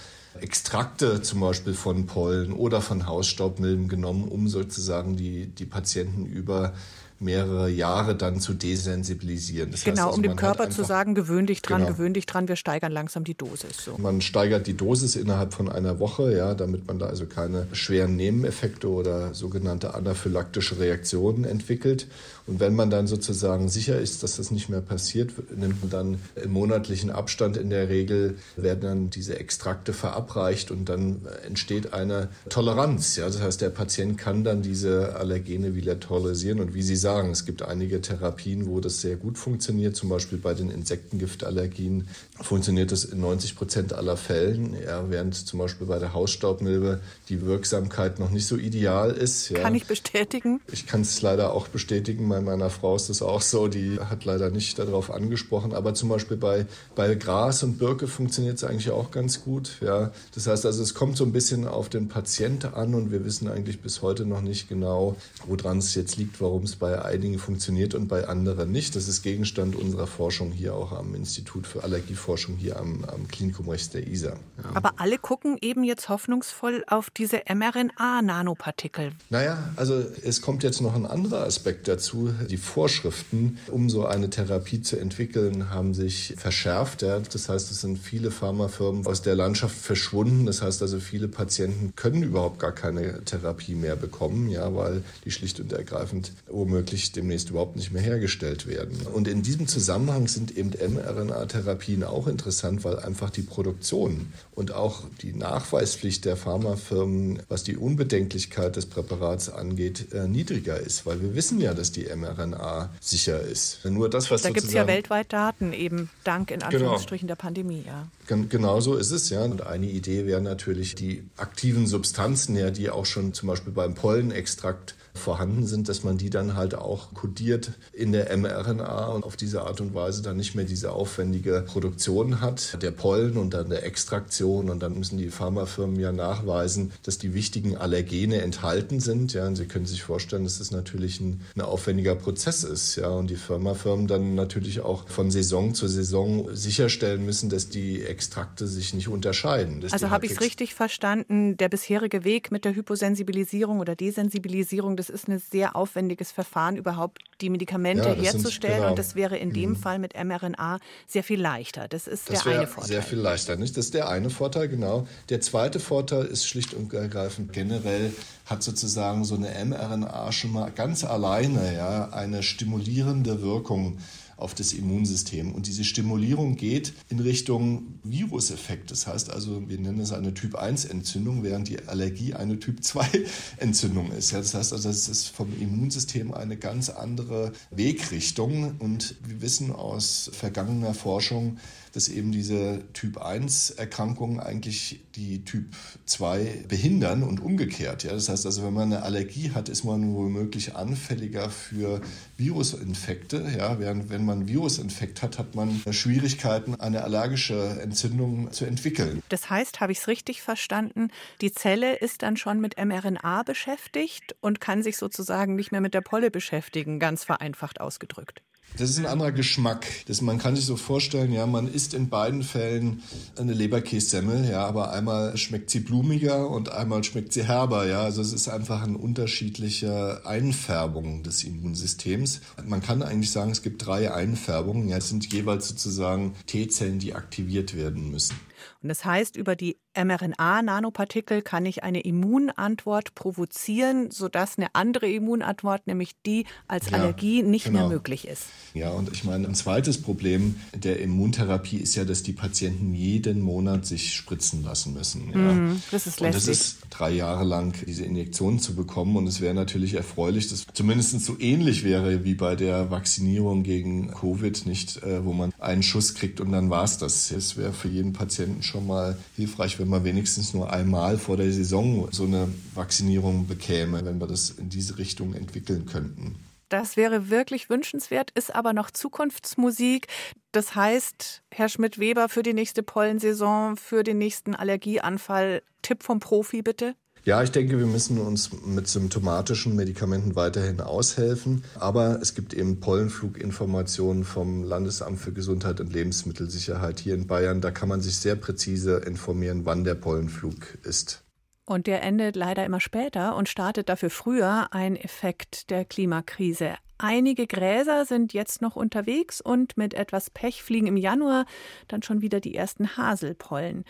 Extrakte 0.41 1.23
zum 1.23 1.41
Beispiel 1.41 1.75
von 1.75 2.07
Pollen 2.07 2.53
oder 2.53 2.81
von 2.81 3.07
Hausstaubmilben 3.07 3.89
genommen, 3.89 4.29
um 4.29 4.49
sozusagen 4.49 5.17
die, 5.17 5.47
die 5.47 5.67
Patienten 5.67 6.27
über 6.27 6.75
mehrere 7.21 7.69
Jahre 7.69 8.15
dann 8.15 8.41
zu 8.41 8.55
desensibilisieren. 8.55 9.71
Das 9.71 9.85
genau, 9.85 9.97
heißt 9.97 10.07
also, 10.07 10.17
um 10.17 10.23
dem 10.23 10.37
Körper 10.37 10.71
zu 10.71 10.85
sagen, 10.85 11.15
gewöhn 11.15 11.47
dich 11.47 11.63
dran, 11.63 11.83
genau. 11.83 11.93
gewöhn 11.93 12.15
dich 12.15 12.27
dran, 12.27 12.49
wir 12.49 12.57
steigern 12.57 12.93
langsam 12.93 13.25
die 13.25 13.35
Dosis. 13.35 13.85
So. 13.85 13.97
Man 13.99 14.21
steigert 14.21 14.67
die 14.67 14.77
Dosis 14.77 15.17
innerhalb 15.17 15.55
von 15.55 15.69
einer 15.69 15.99
Woche, 15.99 16.37
ja, 16.37 16.55
damit 16.55 16.87
man 16.87 16.99
da 16.99 17.07
also 17.07 17.27
keine 17.27 17.67
schweren 17.73 18.17
Nebeneffekte 18.17 18.89
oder 18.89 19.35
sogenannte 19.35 19.95
anaphylaktische 19.95 20.79
Reaktionen 20.79 21.45
entwickelt. 21.45 22.09
Und 22.47 22.61
wenn 22.61 22.75
man 22.75 22.91
dann 22.91 23.07
sozusagen 23.07 23.71
sicher 23.71 23.99
ist, 23.99 24.23
dass 24.23 24.37
das 24.37 24.51
nicht 24.51 24.69
mehr 24.69 24.83
passiert, 24.83 25.33
nimmt 25.57 25.81
man 25.81 25.91
dann 25.91 26.19
im 26.43 26.53
monatlichen 26.53 27.11
Abstand 27.11 27.57
in 27.57 27.71
der 27.71 27.89
Regel, 27.89 28.37
werden 28.57 28.81
dann 28.83 29.11
diese 29.11 29.39
Extrakte 29.39 29.95
verabreicht 29.95 30.71
und 30.71 30.91
dann 30.91 31.23
entsteht 31.47 31.95
eine 31.95 32.29
Toleranz. 32.51 33.17
Ja? 33.17 33.27
Das 33.27 33.41
heißt, 33.41 33.63
der 33.63 33.71
Patient 33.71 34.19
kann 34.19 34.45
dann 34.45 34.61
diese 34.61 35.17
Allergene 35.17 35.75
wieder 35.75 35.99
tolerisieren. 36.01 36.61
Und 36.61 36.75
wie 36.75 36.83
Sie 36.83 36.97
sagen, 37.05 37.31
es 37.31 37.45
gibt 37.45 37.61
einige 37.63 38.01
Therapien, 38.01 38.67
wo 38.67 38.81
das 38.81 39.03
sehr 39.03 39.17
gut 39.17 39.37
funktioniert. 39.37 39.95
Zum 39.95 40.09
Beispiel 40.09 40.39
bei 40.39 40.55
den 40.55 40.71
Insektengiftallergien 40.71 42.09
funktioniert 42.41 42.93
das 42.93 43.05
in 43.05 43.21
90 43.21 43.57
Prozent 43.57 43.93
aller 43.93 44.17
Fällen, 44.17 44.75
ja, 44.83 45.11
während 45.11 45.35
zum 45.35 45.59
Beispiel 45.59 45.87
bei 45.87 45.99
der 45.99 46.15
Hausstaubmilbe 46.15 47.01
die 47.29 47.43
Wirksamkeit 47.43 48.19
noch 48.19 48.31
nicht 48.31 48.47
so 48.47 48.57
ideal 48.57 49.11
ist. 49.11 49.51
Ja. 49.51 49.61
Kann 49.61 49.75
ich 49.75 49.87
bestätigen? 49.87 50.61
Ich 50.73 50.87
kann 50.87 51.03
es 51.03 51.21
leider 51.21 51.53
auch 51.53 51.69
bestätigen 51.69 52.27
bei 52.29 52.41
meiner 52.41 52.71
Frau 52.71 52.97
ist 52.97 53.11
das 53.11 53.21
auch 53.21 53.43
so, 53.43 53.69
die 53.69 54.01
hat 54.01 54.25
leider 54.25 54.51
nicht 54.51 54.79
darauf 54.79 55.11
angesprochen. 55.11 55.75
Aber 55.75 55.93
zum 55.93 56.09
Beispiel 56.09 56.39
bei, 56.39 56.67
bei 56.95 57.15
Gras 57.15 57.63
und 57.63 57.79
Birke 57.79 58.07
funktioniert 58.09 58.57
es 58.57 58.65
eigentlich 58.65 58.91
auch 58.91 59.11
ganz 59.11 59.45
gut. 59.45 59.79
Ja. 59.83 60.11
Das 60.35 60.47
heißt 60.47 60.65
also, 60.65 60.83
es 60.83 60.95
kommt 60.95 61.19
so 61.19 61.25
ein 61.25 61.33
bisschen 61.33 61.69
auf 61.69 61.91
den 61.91 62.09
Patienten 62.09 62.73
an 62.73 62.95
und 62.95 63.13
wir 63.13 63.25
wissen 63.25 63.49
eigentlich 63.49 63.81
bis 63.81 64.01
heute 64.01 64.25
noch 64.25 64.41
nicht 64.41 64.69
genau, 64.69 65.17
woran 65.47 65.79
es 65.79 65.95
jetzt 65.95 66.17
liegt, 66.17 66.41
warum 66.41 66.63
es 66.63 66.77
bei 66.77 66.94
bei 66.95 67.05
einigen 67.05 67.41
funktioniert 67.41 67.95
und 67.95 68.07
bei 68.07 68.29
anderen 68.29 68.71
nicht. 68.71 68.95
Das 68.95 69.09
ist 69.09 69.23
Gegenstand 69.23 69.75
unserer 69.75 70.07
Forschung 70.07 70.53
hier 70.53 70.75
auch 70.75 70.93
am 70.93 71.15
Institut 71.17 71.67
für 71.67 71.83
Allergieforschung 71.83 72.57
hier 72.57 72.79
am, 72.79 73.05
am 73.05 73.27
Klinikum 73.27 73.69
rechts 73.69 73.91
der 73.91 74.07
ISA. 74.07 74.29
Ja. 74.29 74.37
Aber 74.75 74.93
alle 74.99 75.19
gucken 75.19 75.59
eben 75.61 75.83
jetzt 75.83 76.09
hoffnungsvoll 76.09 76.85
auf 76.87 77.11
diese 77.11 77.43
mRNA-Nanopartikel. 77.53 79.11
Naja, 79.29 79.59
also 79.75 80.05
es 80.23 80.41
kommt 80.41 80.63
jetzt 80.63 80.81
noch 80.81 80.95
ein 80.95 81.05
anderer 81.05 81.45
Aspekt 81.45 81.89
dazu. 81.89 82.33
Die 82.49 82.59
Vorschriften, 82.59 83.59
um 83.67 83.91
so 83.91 84.07
eine 84.07 84.31
Therapie 84.31 84.81
zu 84.81 84.97
entwickeln, 84.97 85.71
haben 85.71 85.95
sich 85.95 86.35
verschärft. 86.37 87.03
Ja. 87.03 87.19
Das 87.19 87.49
heißt, 87.49 87.73
es 87.73 87.81
sind 87.81 87.99
viele 87.99 88.31
Pharmafirmen 88.31 89.05
aus 89.05 89.23
der 89.23 89.35
Landschaft 89.35 89.77
verschwunden. 89.77 90.47
Das 90.47 90.63
heißt 90.63 90.81
also, 90.81 91.01
viele 91.01 91.27
Patienten 91.27 91.93
können 91.97 92.23
überhaupt 92.23 92.61
gar 92.61 92.73
keine 92.73 93.25
Therapie 93.25 93.75
mehr 93.75 93.97
bekommen, 93.97 94.49
ja, 94.49 94.73
weil 94.77 95.03
die 95.25 95.33
schlicht 95.33 95.59
und 95.59 95.73
ergreifend 95.73 96.33
womöglich 96.47 96.84
demnächst 97.13 97.51
überhaupt 97.51 97.77
nicht 97.77 97.93
mehr 97.93 98.03
hergestellt 98.03 98.67
werden. 98.67 98.99
Und 99.13 99.29
in 99.29 99.43
diesem 99.43 99.67
Zusammenhang 99.67 100.29
sind 100.29 100.57
eben 100.57 100.71
mRNA-Therapien 100.71 102.05
auch 102.05 102.27
interessant, 102.27 102.85
weil 102.85 102.99
einfach 102.99 103.31
die 103.31 103.43
Produktion 103.43 104.33
und 104.53 104.73
auch 104.73 105.03
die 105.23 105.33
Nachweispflicht 105.33 106.25
der 106.25 106.37
Pharmafirmen, 106.37 107.43
was 107.49 107.65
die 107.65 107.77
Unbedenklichkeit 107.77 108.77
des 108.77 108.87
Präparats 108.87 109.49
angeht, 109.49 110.13
äh, 110.13 110.29
niedriger 110.29 110.79
ist, 110.79 111.07
weil 111.07 111.21
wir 111.21 111.35
wissen 111.35 111.61
ja, 111.61 111.75
dass 111.75 111.93
die 111.93 112.05
mRNA 112.05 112.91
sicher 113.01 113.41
ist. 113.41 113.85
Nur 113.85 114.09
das, 114.09 114.31
was 114.31 114.43
da 114.43 114.51
gibt 114.51 114.67
es 114.67 114.73
ja 114.73 114.87
weltweit 114.87 115.33
Daten, 115.33 115.73
eben 115.73 116.11
dank 116.25 116.51
in 116.51 116.61
genau. 116.61 116.71
Anführungsstrichen 116.71 117.27
genau. 117.27 117.37
der 117.37 117.43
Pandemie. 117.43 117.85
Ja. 117.87 118.09
Genau 118.27 118.81
so 118.81 118.97
ist 118.97 119.11
es, 119.11 119.31
ja. 119.31 119.45
Und 119.45 119.67
eine 119.67 119.87
Idee 119.87 120.27
wäre 120.27 120.41
natürlich 120.41 120.95
die 120.95 121.25
aktiven 121.37 121.87
Substanzen, 121.87 122.57
ja, 122.57 122.71
die 122.71 122.91
auch 122.91 123.07
schon 123.07 123.35
zum 123.35 123.49
Beispiel 123.49 123.73
beim 123.73 123.95
Pollenextrakt 123.95 124.95
vorhanden 125.15 125.67
sind, 125.67 125.89
dass 125.89 126.03
man 126.03 126.19
die 126.19 126.31
dann 126.31 126.57
halt 126.57 126.74
auch 126.81 127.15
kodiert 127.15 127.71
in 127.93 128.13
der 128.13 128.37
mRNA 128.37 129.07
und 129.09 129.25
auf 129.25 129.37
diese 129.37 129.63
Art 129.63 129.81
und 129.81 129.95
Weise 129.95 130.23
dann 130.23 130.37
nicht 130.37 130.55
mehr 130.55 130.65
diese 130.65 130.93
aufwendige 130.93 131.63
Produktion 131.67 132.41
hat, 132.41 132.83
der 132.83 132.91
Pollen 132.91 133.37
und 133.37 133.55
dann 133.55 133.71
der 133.71 133.85
Extraktion 133.85 134.69
und 134.69 134.83
dann 134.83 134.99
müssen 134.99 135.17
die 135.17 135.31
Pharmafirmen 135.31 135.99
ja 136.01 136.13
nachweisen, 136.13 136.93
dass 137.05 137.19
die 137.19 137.35
wichtigen 137.35 137.77
Allergene 137.77 138.43
enthalten 138.43 138.99
sind. 139.01 139.33
Ja, 139.33 139.47
und 139.47 139.57
Sie 139.57 139.67
können 139.67 139.87
sich 139.87 140.03
vorstellen, 140.03 140.45
dass 140.45 140.59
das 140.59 140.73
natürlich 140.73 141.21
ein, 141.21 141.43
ein 141.55 141.61
aufwendiger 141.61 142.17
Prozess 142.17 142.65
ist. 142.65 142.97
Ja, 142.97 143.09
und 143.11 143.31
die 143.31 143.37
Pharmafirmen 143.37 144.09
dann 144.09 144.35
natürlich 144.35 144.81
auch 144.81 145.09
von 145.09 145.31
Saison 145.31 145.75
zu 145.75 145.87
Saison 145.87 146.49
sicherstellen 146.55 147.25
müssen, 147.25 147.51
dass 147.51 147.69
die 147.69 148.03
Extrakte 148.03 148.67
sich 148.67 148.95
nicht 148.95 149.09
unterscheiden. 149.09 149.85
Also 149.93 150.11
habe 150.11 150.27
ich 150.27 150.33
es 150.33 150.41
richtig 150.41 150.75
verstanden, 150.75 151.57
der 151.57 151.69
bisherige 151.69 152.25
Weg 152.25 152.51
mit 152.51 152.65
der 152.65 152.75
Hyposensibilisierung 152.75 153.79
oder 153.79 153.95
Desensibilisierung 153.95 154.97
des 154.97 155.05
das 155.05 155.11
ist 155.11 155.29
ein 155.29 155.39
sehr 155.39 155.77
aufwendiges 155.77 156.33
Verfahren, 156.33 156.64
überhaupt 156.73 157.19
die 157.41 157.51
Medikamente 157.51 158.11
ja, 158.11 158.15
herzustellen. 158.15 158.51
Sind, 158.51 158.81
genau. 158.81 158.91
Und 158.91 158.99
das 158.99 159.15
wäre 159.15 159.37
in 159.37 159.53
dem 159.53 159.71
mhm. 159.71 159.77
Fall 159.77 159.99
mit 159.99 160.15
mRNA 160.15 160.79
sehr 161.07 161.23
viel 161.23 161.41
leichter. 161.41 161.89
Das 161.89 162.07
ist 162.07 162.31
das 162.31 162.45
der 162.45 162.53
eine 162.53 162.67
Vorteil. 162.67 162.89
Sehr 162.89 163.03
viel 163.03 163.19
leichter, 163.19 163.57
nicht? 163.57 163.77
Das 163.77 163.87
ist 163.87 163.95
der 163.95 164.09
eine 164.09 164.31
Vorteil, 164.31 164.69
genau. 164.69 165.07
Der 165.29 165.41
zweite 165.41 165.81
Vorteil 165.81 166.25
ist 166.25 166.47
schlicht 166.47 166.75
und 166.75 166.93
ergreifend 166.93 167.53
generell 167.53 168.13
hat 168.47 168.63
sozusagen 168.63 169.25
so 169.25 169.35
eine 169.35 169.49
mRNA 169.65 170.33
schon 170.33 170.53
mal 170.53 170.71
ganz 170.71 171.05
alleine 171.05 171.75
ja 171.75 172.11
eine 172.11 172.43
stimulierende 172.43 173.43
Wirkung 173.43 173.99
auf 174.37 174.55
das 174.55 174.73
Immunsystem. 174.73 175.53
Und 175.53 175.67
diese 175.67 175.85
Stimulierung 175.85 176.57
geht 176.57 176.93
in 177.09 177.21
Richtung 177.21 178.01
Viruseffekt. 178.03 178.91
Das 178.91 179.07
heißt 179.07 179.31
also, 179.31 179.69
wir 179.69 179.79
nennen 179.79 180.01
es 180.01 180.13
eine 180.13 180.35
Typ-1-Entzündung, 180.35 181.43
während 181.43 181.69
die 181.69 181.83
Allergie 181.87 182.35
eine 182.35 182.59
Typ-2-Entzündung 182.59 184.13
ist. 184.13 184.33
Ja, 184.33 184.39
das 184.39 184.55
heißt 184.55 184.73
also, 184.73 184.89
es 184.89 185.09
ist 185.09 185.29
vom 185.29 185.49
Immunsystem 185.61 186.35
eine 186.35 186.57
ganz 186.57 186.89
andere 186.89 187.53
Wegrichtung. 187.71 188.77
Und 188.79 189.17
wir 189.27 189.41
wissen 189.41 189.73
aus 189.73 190.31
vergangener 190.33 190.95
Forschung, 190.95 191.59
dass 191.95 192.09
eben 192.09 192.33
diese 192.33 192.83
Typ-1-Erkrankungen 192.93 194.41
eigentlich 194.41 195.01
die 195.15 195.45
Typ-2 195.45 196.67
behindern 196.67 197.23
und 197.23 197.41
umgekehrt. 197.41 198.03
Ja? 198.03 198.13
Das 198.13 198.29
heißt 198.29 198.47
also, 198.47 198.65
wenn 198.65 198.75
man 198.75 198.93
eine 198.93 199.03
Allergie 199.03 199.53
hat, 199.53 199.69
ist 199.69 199.85
man 199.85 200.15
womöglich 200.15 200.75
anfälliger 200.75 201.51
für 201.51 202.01
Virusinfekte. 202.37 203.47
Ja? 203.57 203.79
Während 203.79 204.11
wenn 204.11 204.25
man 204.25 204.41
einen 204.41 204.49
Virusinfekt 204.49 205.23
hat, 205.23 205.39
hat 205.39 205.55
man 205.55 205.81
Schwierigkeiten, 205.91 206.75
eine 206.75 207.05
allergische 207.05 207.81
Entzündung 207.81 208.51
zu 208.51 208.65
entwickeln. 208.65 209.23
Das 209.29 209.49
heißt, 209.49 209.81
habe 209.81 209.93
ich 209.93 209.99
es 209.99 210.09
richtig 210.09 210.43
verstanden, 210.43 211.09
die 211.41 211.53
Zelle 211.53 211.95
ist 211.95 212.23
dann 212.23 212.37
schon 212.37 212.61
mit 212.61 212.77
mRNA 212.77 213.45
beschäftigt 213.45 214.35
und 214.41 214.61
kann 214.61 214.83
sich 214.83 214.97
sozusagen 214.97 215.55
nicht 215.55 215.71
mehr 215.71 215.81
mit 215.81 215.95
der 215.95 216.01
Polle 216.01 216.31
beschäftigen, 216.31 216.99
ganz 216.99 217.23
vereinfacht 217.23 217.81
ausgedrückt. 217.81 218.43
Das 218.77 218.91
ist 218.91 218.99
ein 218.99 219.07
anderer 219.07 219.31
Geschmack. 219.31 219.87
Das, 220.07 220.21
man 220.21 220.39
kann 220.39 220.57
sich 220.57 220.67
so 220.67 220.77
vorstellen, 220.77 221.33
ja, 221.33 221.47
man 221.47 221.69
isst 221.69 221.95
in 221.95 222.09
beiden 222.09 222.43
Fällen 222.43 223.05
eine 223.39 223.53
Leberkässemmel, 223.53 224.51
ja, 224.51 224.67
aber 224.67 224.91
einmal 224.93 225.37
schmeckt 225.37 225.71
sie 225.71 225.79
blumiger 225.79 226.51
und 226.51 226.73
einmal 226.73 227.05
schmeckt 227.05 227.33
sie 227.33 227.45
herber, 227.45 227.87
ja. 227.87 228.03
Also 228.03 228.21
es 228.21 228.33
ist 228.33 228.49
einfach 228.49 228.83
eine 228.83 228.99
unterschiedliche 228.99 230.23
Einfärbung 230.25 231.23
des 231.23 231.45
Immunsystems. 231.45 232.41
Man 232.67 232.83
kann 232.83 233.03
eigentlich 233.03 233.31
sagen, 233.31 233.53
es 233.53 233.63
gibt 233.63 233.87
drei 233.87 234.13
Einfärbungen. 234.13 234.89
Ja, 234.89 234.97
es 234.97 235.09
sind 235.09 235.33
jeweils 235.33 235.69
sozusagen 235.69 236.35
T-Zellen, 236.47 236.99
die 236.99 237.15
aktiviert 237.15 237.77
werden 237.77 238.11
müssen. 238.11 238.35
Und 238.83 238.89
das 238.89 239.05
heißt, 239.05 239.37
über 239.37 239.57
die 239.57 239.79
mRNA-Nanopartikel 239.97 241.43
kann 241.43 241.67
ich 241.67 241.85
eine 241.85 242.01
Immunantwort 242.01 243.15
provozieren, 243.15 244.11
sodass 244.11 244.59
eine 244.59 244.75
andere 244.75 245.09
Immunantwort, 245.09 245.87
nämlich 245.87 246.13
die 246.27 246.47
als 246.67 246.91
ja, 246.91 246.99
Allergie, 246.99 247.43
nicht 247.43 247.67
genau. 247.67 247.81
mehr 247.81 247.89
möglich 247.89 248.27
ist. 248.27 248.45
Ja, 248.75 248.91
und 248.91 249.13
ich 249.13 249.25
meine, 249.25 249.47
ein 249.47 249.55
zweites 249.55 250.01
Problem 250.03 250.57
der 250.75 251.01
Immuntherapie 251.01 251.77
ist 251.77 251.95
ja, 251.95 252.05
dass 252.05 252.23
die 252.23 252.33
Patienten 252.33 252.95
jeden 252.95 253.41
Monat 253.41 253.87
sich 253.87 254.15
spritzen 254.15 254.65
lassen 254.65 254.95
müssen. 254.95 255.31
Ja. 255.33 255.39
Mm, 255.39 255.83
das 255.91 256.07
ist 256.07 256.21
lästig. 256.21 256.27
Und 256.27 256.35
das 256.35 256.49
ist 256.49 256.79
drei 256.91 257.11
Jahre 257.11 257.45
lang 257.45 257.75
diese 257.87 258.05
Injektion 258.05 258.59
zu 258.59 258.75
bekommen. 258.75 259.17
Und 259.17 259.27
es 259.27 259.41
wäre 259.41 259.55
natürlich 259.55 259.95
erfreulich, 259.95 260.49
dass 260.49 260.67
zumindest 260.73 261.21
so 261.21 261.39
ähnlich 261.39 261.85
wäre 261.85 262.25
wie 262.25 262.35
bei 262.35 262.57
der 262.57 262.91
Vaccinierung 262.91 263.63
gegen 263.63 264.09
Covid, 264.09 264.67
nicht, 264.67 265.03
äh, 265.03 265.25
wo 265.25 265.33
man 265.33 265.53
einen 265.59 265.83
Schuss 265.83 266.15
kriegt 266.15 266.41
und 266.41 266.53
dann 266.53 266.71
war 266.71 266.85
es 266.85 266.99
das. 266.99 267.31
Es 267.31 267.57
wäre 267.57 267.73
für 267.73 267.89
jeden 267.89 268.13
Patienten 268.55 268.63
schon 268.63 268.87
mal 268.87 269.17
hilfreich, 269.37 269.79
wenn 269.79 269.89
man 269.89 270.05
wenigstens 270.05 270.55
nur 270.55 270.73
einmal 270.73 271.19
vor 271.19 271.37
der 271.37 271.51
Saison 271.53 272.09
so 272.13 272.25
eine 272.25 272.49
Vaccinierung 272.75 273.47
bekäme, 273.47 274.05
wenn 274.05 274.21
wir 274.21 274.27
das 274.27 274.51
in 274.51 274.69
diese 274.69 274.99
Richtung 274.99 275.35
entwickeln 275.35 275.87
könnten. 275.87 276.37
Das 276.69 276.97
wäre 276.97 277.31
wirklich 277.31 277.71
wünschenswert, 277.71 278.31
ist 278.35 278.55
aber 278.55 278.73
noch 278.73 278.91
Zukunftsmusik. 278.91 280.09
Das 280.53 280.75
heißt, 280.75 281.43
Herr 281.51 281.69
Schmidt-Weber, 281.69 282.29
für 282.29 282.43
die 282.43 282.55
nächste 282.55 282.83
Pollensaison, 282.83 283.77
für 283.77 284.03
den 284.03 284.19
nächsten 284.19 284.55
Allergieanfall, 284.55 285.63
Tipp 285.83 286.03
vom 286.03 286.21
Profi 286.21 286.63
bitte? 286.63 286.95
Ja, 287.27 287.43
ich 287.43 287.51
denke, 287.51 287.79
wir 287.79 287.87
müssen 287.87 288.19
uns 288.19 288.51
mit 288.67 288.87
symptomatischen 288.87 289.75
Medikamenten 289.75 290.37
weiterhin 290.37 290.83
aushelfen. 290.83 291.65
Aber 291.75 292.19
es 292.21 292.35
gibt 292.35 292.53
eben 292.53 292.81
Pollenfluginformationen 292.81 294.25
vom 294.25 294.63
Landesamt 294.63 295.19
für 295.19 295.33
Gesundheit 295.33 295.81
und 295.81 295.91
Lebensmittelsicherheit 295.91 297.01
hier 297.01 297.15
in 297.15 297.27
Bayern. 297.27 297.63
Da 297.63 297.71
kann 297.71 297.89
man 297.89 298.03
sich 298.03 298.19
sehr 298.19 298.37
präzise 298.37 298.97
informieren, 298.97 299.65
wann 299.65 299.85
der 299.85 299.95
Pollenflug 299.95 300.77
ist. 300.83 301.25
Und 301.65 301.87
der 301.87 302.03
endet 302.03 302.37
leider 302.37 302.63
immer 302.67 302.81
später 302.81 303.37
und 303.37 303.49
startet 303.49 303.89
dafür 303.89 304.11
früher 304.11 304.69
ein 304.73 304.95
Effekt 304.95 305.71
der 305.71 305.87
Klimakrise. 305.87 306.75
Einige 306.99 307.47
Gräser 307.47 308.05
sind 308.05 308.35
jetzt 308.35 308.61
noch 308.63 308.77
unterwegs 308.77 309.41
und 309.41 309.77
mit 309.79 309.95
etwas 309.95 310.31
Pech 310.31 310.63
fliegen 310.63 310.87
im 310.87 310.97
Januar 310.97 311.47
dann 311.89 312.03
schon 312.03 312.21
wieder 312.21 312.39
die 312.39 312.55
ersten 312.55 312.97
Haselpollen. 312.97 313.85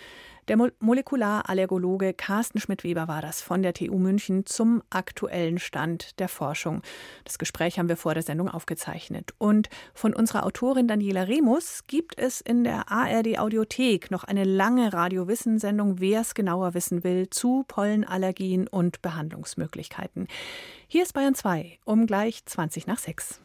Der 0.49 0.59
Mo 0.59 0.69
Molekularallergologe 0.79 2.13
Carsten 2.13 2.61
Schmidt-Weber 2.61 3.09
war 3.09 3.23
das 3.23 3.41
von 3.41 3.63
der 3.63 3.73
TU 3.73 3.99
München 3.99 4.45
zum 4.45 4.83
aktuellen 4.91 5.59
Stand 5.59 6.19
der 6.21 6.29
Forschung. 6.29 6.83
Das 7.25 7.39
Gespräch 7.39 7.79
haben 7.79 7.89
wir 7.89 7.97
vor 7.97 8.13
der 8.13 8.23
Sendung 8.23 8.51
aufgezeichnet. 8.51 9.33
Und 9.39 9.71
von 9.95 10.13
unserer 10.13 10.45
Autorin 10.45 10.87
Daniela 10.87 11.23
Remus 11.23 11.85
gibt 11.87 12.19
es 12.19 12.43
in 12.43 12.63
der 12.65 12.91
ARD 12.93 13.39
Audiothek 13.39 14.11
noch 14.11 14.25
eine 14.25 14.45
lange 14.45 14.93
Radio-Wissen-Sendung, 14.93 16.01
wer 16.01 16.21
es 16.21 16.35
genauer 16.35 16.75
wissen 16.75 17.05
will, 17.05 17.31
zu 17.31 17.65
Pollenallergien 17.67 18.69
und 18.69 19.01
Behandlungsmöglichkeiten. 19.01 20.29
Hier 20.89 21.05
ist 21.05 21.15
Bayern 21.15 21.35
2 21.35 21.79
um 21.87 22.07
gleich 22.07 22.45
20 22.45 22.87
nach 22.87 22.99
6. 22.99 23.41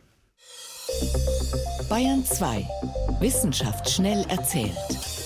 Bayern 1.90 2.26
2. 2.26 2.68
Wissenschaft 3.20 3.90
schnell 3.90 4.26
erzählt. 4.28 5.19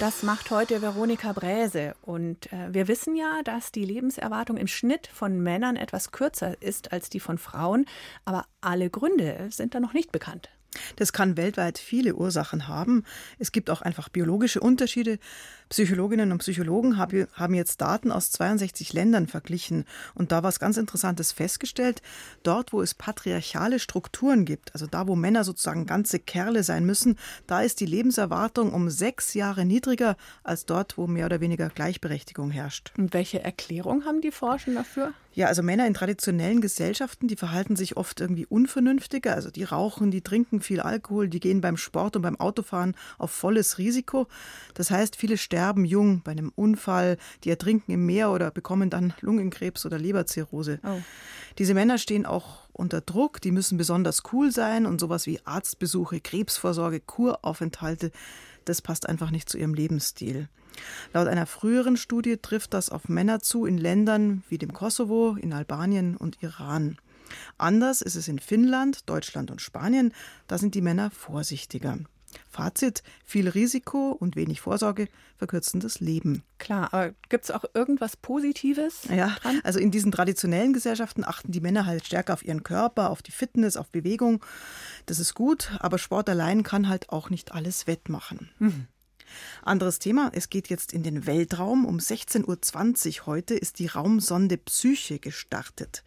Das 0.00 0.22
macht 0.22 0.50
heute 0.50 0.80
Veronika 0.80 1.34
Bräse. 1.34 1.94
Und 2.00 2.50
äh, 2.54 2.72
wir 2.72 2.88
wissen 2.88 3.16
ja, 3.16 3.42
dass 3.44 3.70
die 3.70 3.84
Lebenserwartung 3.84 4.56
im 4.56 4.66
Schnitt 4.66 5.06
von 5.08 5.42
Männern 5.42 5.76
etwas 5.76 6.10
kürzer 6.10 6.54
ist 6.62 6.90
als 6.90 7.10
die 7.10 7.20
von 7.20 7.36
Frauen. 7.36 7.84
Aber 8.24 8.46
alle 8.62 8.88
Gründe 8.88 9.48
sind 9.50 9.74
da 9.74 9.80
noch 9.80 9.92
nicht 9.92 10.10
bekannt. 10.10 10.48
Das 10.96 11.12
kann 11.12 11.36
weltweit 11.36 11.78
viele 11.78 12.14
Ursachen 12.14 12.68
haben. 12.68 13.04
Es 13.38 13.52
gibt 13.52 13.70
auch 13.70 13.82
einfach 13.82 14.08
biologische 14.08 14.60
Unterschiede. 14.60 15.18
Psychologinnen 15.68 16.32
und 16.32 16.38
Psychologen 16.38 16.98
haben 16.98 17.54
jetzt 17.54 17.80
Daten 17.80 18.10
aus 18.10 18.32
62 18.32 18.92
Ländern 18.92 19.28
verglichen 19.28 19.84
und 20.14 20.32
da 20.32 20.42
was 20.42 20.58
ganz 20.58 20.76
Interessantes 20.76 21.30
festgestellt. 21.30 22.02
Dort, 22.42 22.72
wo 22.72 22.82
es 22.82 22.94
patriarchale 22.94 23.78
Strukturen 23.78 24.44
gibt, 24.44 24.74
also 24.74 24.88
da, 24.88 25.06
wo 25.06 25.14
Männer 25.14 25.44
sozusagen 25.44 25.86
ganze 25.86 26.18
Kerle 26.18 26.64
sein 26.64 26.84
müssen, 26.84 27.16
da 27.46 27.62
ist 27.62 27.78
die 27.78 27.86
Lebenserwartung 27.86 28.72
um 28.72 28.90
sechs 28.90 29.34
Jahre 29.34 29.64
niedriger 29.64 30.16
als 30.42 30.66
dort, 30.66 30.98
wo 30.98 31.06
mehr 31.06 31.26
oder 31.26 31.40
weniger 31.40 31.68
Gleichberechtigung 31.68 32.50
herrscht. 32.50 32.92
Und 32.98 33.14
welche 33.14 33.42
Erklärung 33.42 34.04
haben 34.04 34.20
die 34.20 34.32
Forschen 34.32 34.74
dafür? 34.74 35.12
Ja, 35.32 35.46
also 35.46 35.62
Männer 35.62 35.86
in 35.86 35.94
traditionellen 35.94 36.60
Gesellschaften, 36.60 37.28
die 37.28 37.36
verhalten 37.36 37.76
sich 37.76 37.96
oft 37.96 38.20
irgendwie 38.20 38.46
unvernünftiger. 38.46 39.34
Also 39.34 39.50
die 39.50 39.62
rauchen, 39.62 40.10
die 40.10 40.22
trinken 40.22 40.60
viel 40.60 40.80
Alkohol, 40.80 41.28
die 41.28 41.38
gehen 41.38 41.60
beim 41.60 41.76
Sport 41.76 42.16
und 42.16 42.22
beim 42.22 42.38
Autofahren 42.40 42.96
auf 43.18 43.30
volles 43.30 43.78
Risiko. 43.78 44.26
Das 44.74 44.90
heißt, 44.90 45.14
viele 45.14 45.38
sterben 45.38 45.84
jung 45.84 46.22
bei 46.22 46.32
einem 46.32 46.52
Unfall, 46.56 47.16
die 47.44 47.50
ertrinken 47.50 47.92
im 47.92 48.06
Meer 48.06 48.30
oder 48.30 48.50
bekommen 48.50 48.90
dann 48.90 49.14
Lungenkrebs 49.20 49.86
oder 49.86 49.98
Leberzirrhose. 49.98 50.80
Oh. 50.82 51.00
Diese 51.58 51.74
Männer 51.74 51.98
stehen 51.98 52.26
auch 52.26 52.68
unter 52.72 53.00
Druck, 53.00 53.40
die 53.40 53.52
müssen 53.52 53.78
besonders 53.78 54.22
cool 54.32 54.50
sein 54.50 54.86
und 54.86 55.00
sowas 55.00 55.26
wie 55.26 55.40
Arztbesuche, 55.44 56.20
Krebsvorsorge, 56.20 57.00
Kuraufenthalte, 57.00 58.10
das 58.70 58.82
passt 58.82 59.08
einfach 59.08 59.30
nicht 59.30 59.48
zu 59.48 59.58
ihrem 59.58 59.74
Lebensstil. 59.74 60.48
Laut 61.12 61.28
einer 61.28 61.46
früheren 61.46 61.96
Studie 61.96 62.36
trifft 62.36 62.72
das 62.72 62.88
auf 62.90 63.08
Männer 63.08 63.40
zu 63.40 63.66
in 63.66 63.76
Ländern 63.76 64.42
wie 64.48 64.58
dem 64.58 64.72
Kosovo, 64.72 65.36
in 65.36 65.52
Albanien 65.52 66.16
und 66.16 66.42
Iran. 66.42 66.96
Anders 67.58 68.00
ist 68.00 68.16
es 68.16 68.28
in 68.28 68.38
Finnland, 68.38 69.08
Deutschland 69.08 69.50
und 69.50 69.60
Spanien. 69.60 70.12
Da 70.46 70.58
sind 70.58 70.74
die 70.74 70.80
Männer 70.80 71.10
vorsichtiger. 71.10 71.98
Fazit: 72.48 73.02
viel 73.24 73.48
Risiko 73.48 74.12
und 74.12 74.36
wenig 74.36 74.60
Vorsorge 74.60 75.08
verkürzen 75.36 75.80
das 75.80 76.00
Leben. 76.00 76.42
Klar, 76.58 76.92
aber 76.92 77.14
gibt 77.28 77.44
es 77.44 77.50
auch 77.50 77.64
irgendwas 77.74 78.16
Positives? 78.16 79.04
Ja, 79.08 79.36
dran? 79.40 79.60
also 79.64 79.78
in 79.78 79.90
diesen 79.90 80.12
traditionellen 80.12 80.72
Gesellschaften 80.72 81.24
achten 81.24 81.52
die 81.52 81.60
Männer 81.60 81.86
halt 81.86 82.06
stärker 82.06 82.34
auf 82.34 82.44
ihren 82.44 82.62
Körper, 82.62 83.10
auf 83.10 83.22
die 83.22 83.32
Fitness, 83.32 83.76
auf 83.76 83.90
Bewegung. 83.90 84.44
Das 85.06 85.18
ist 85.18 85.34
gut, 85.34 85.70
aber 85.80 85.98
Sport 85.98 86.28
allein 86.28 86.62
kann 86.62 86.88
halt 86.88 87.10
auch 87.10 87.30
nicht 87.30 87.52
alles 87.52 87.86
wettmachen. 87.86 88.50
Mhm. 88.58 88.86
Anderes 89.62 89.98
Thema, 89.98 90.30
es 90.34 90.50
geht 90.50 90.68
jetzt 90.68 90.92
in 90.92 91.02
den 91.02 91.26
Weltraum. 91.26 91.84
Um 91.84 91.98
16.20 91.98 93.20
Uhr 93.20 93.26
heute 93.26 93.54
ist 93.54 93.78
die 93.78 93.86
Raumsonde 93.86 94.56
Psyche 94.56 95.18
gestartet. 95.18 96.02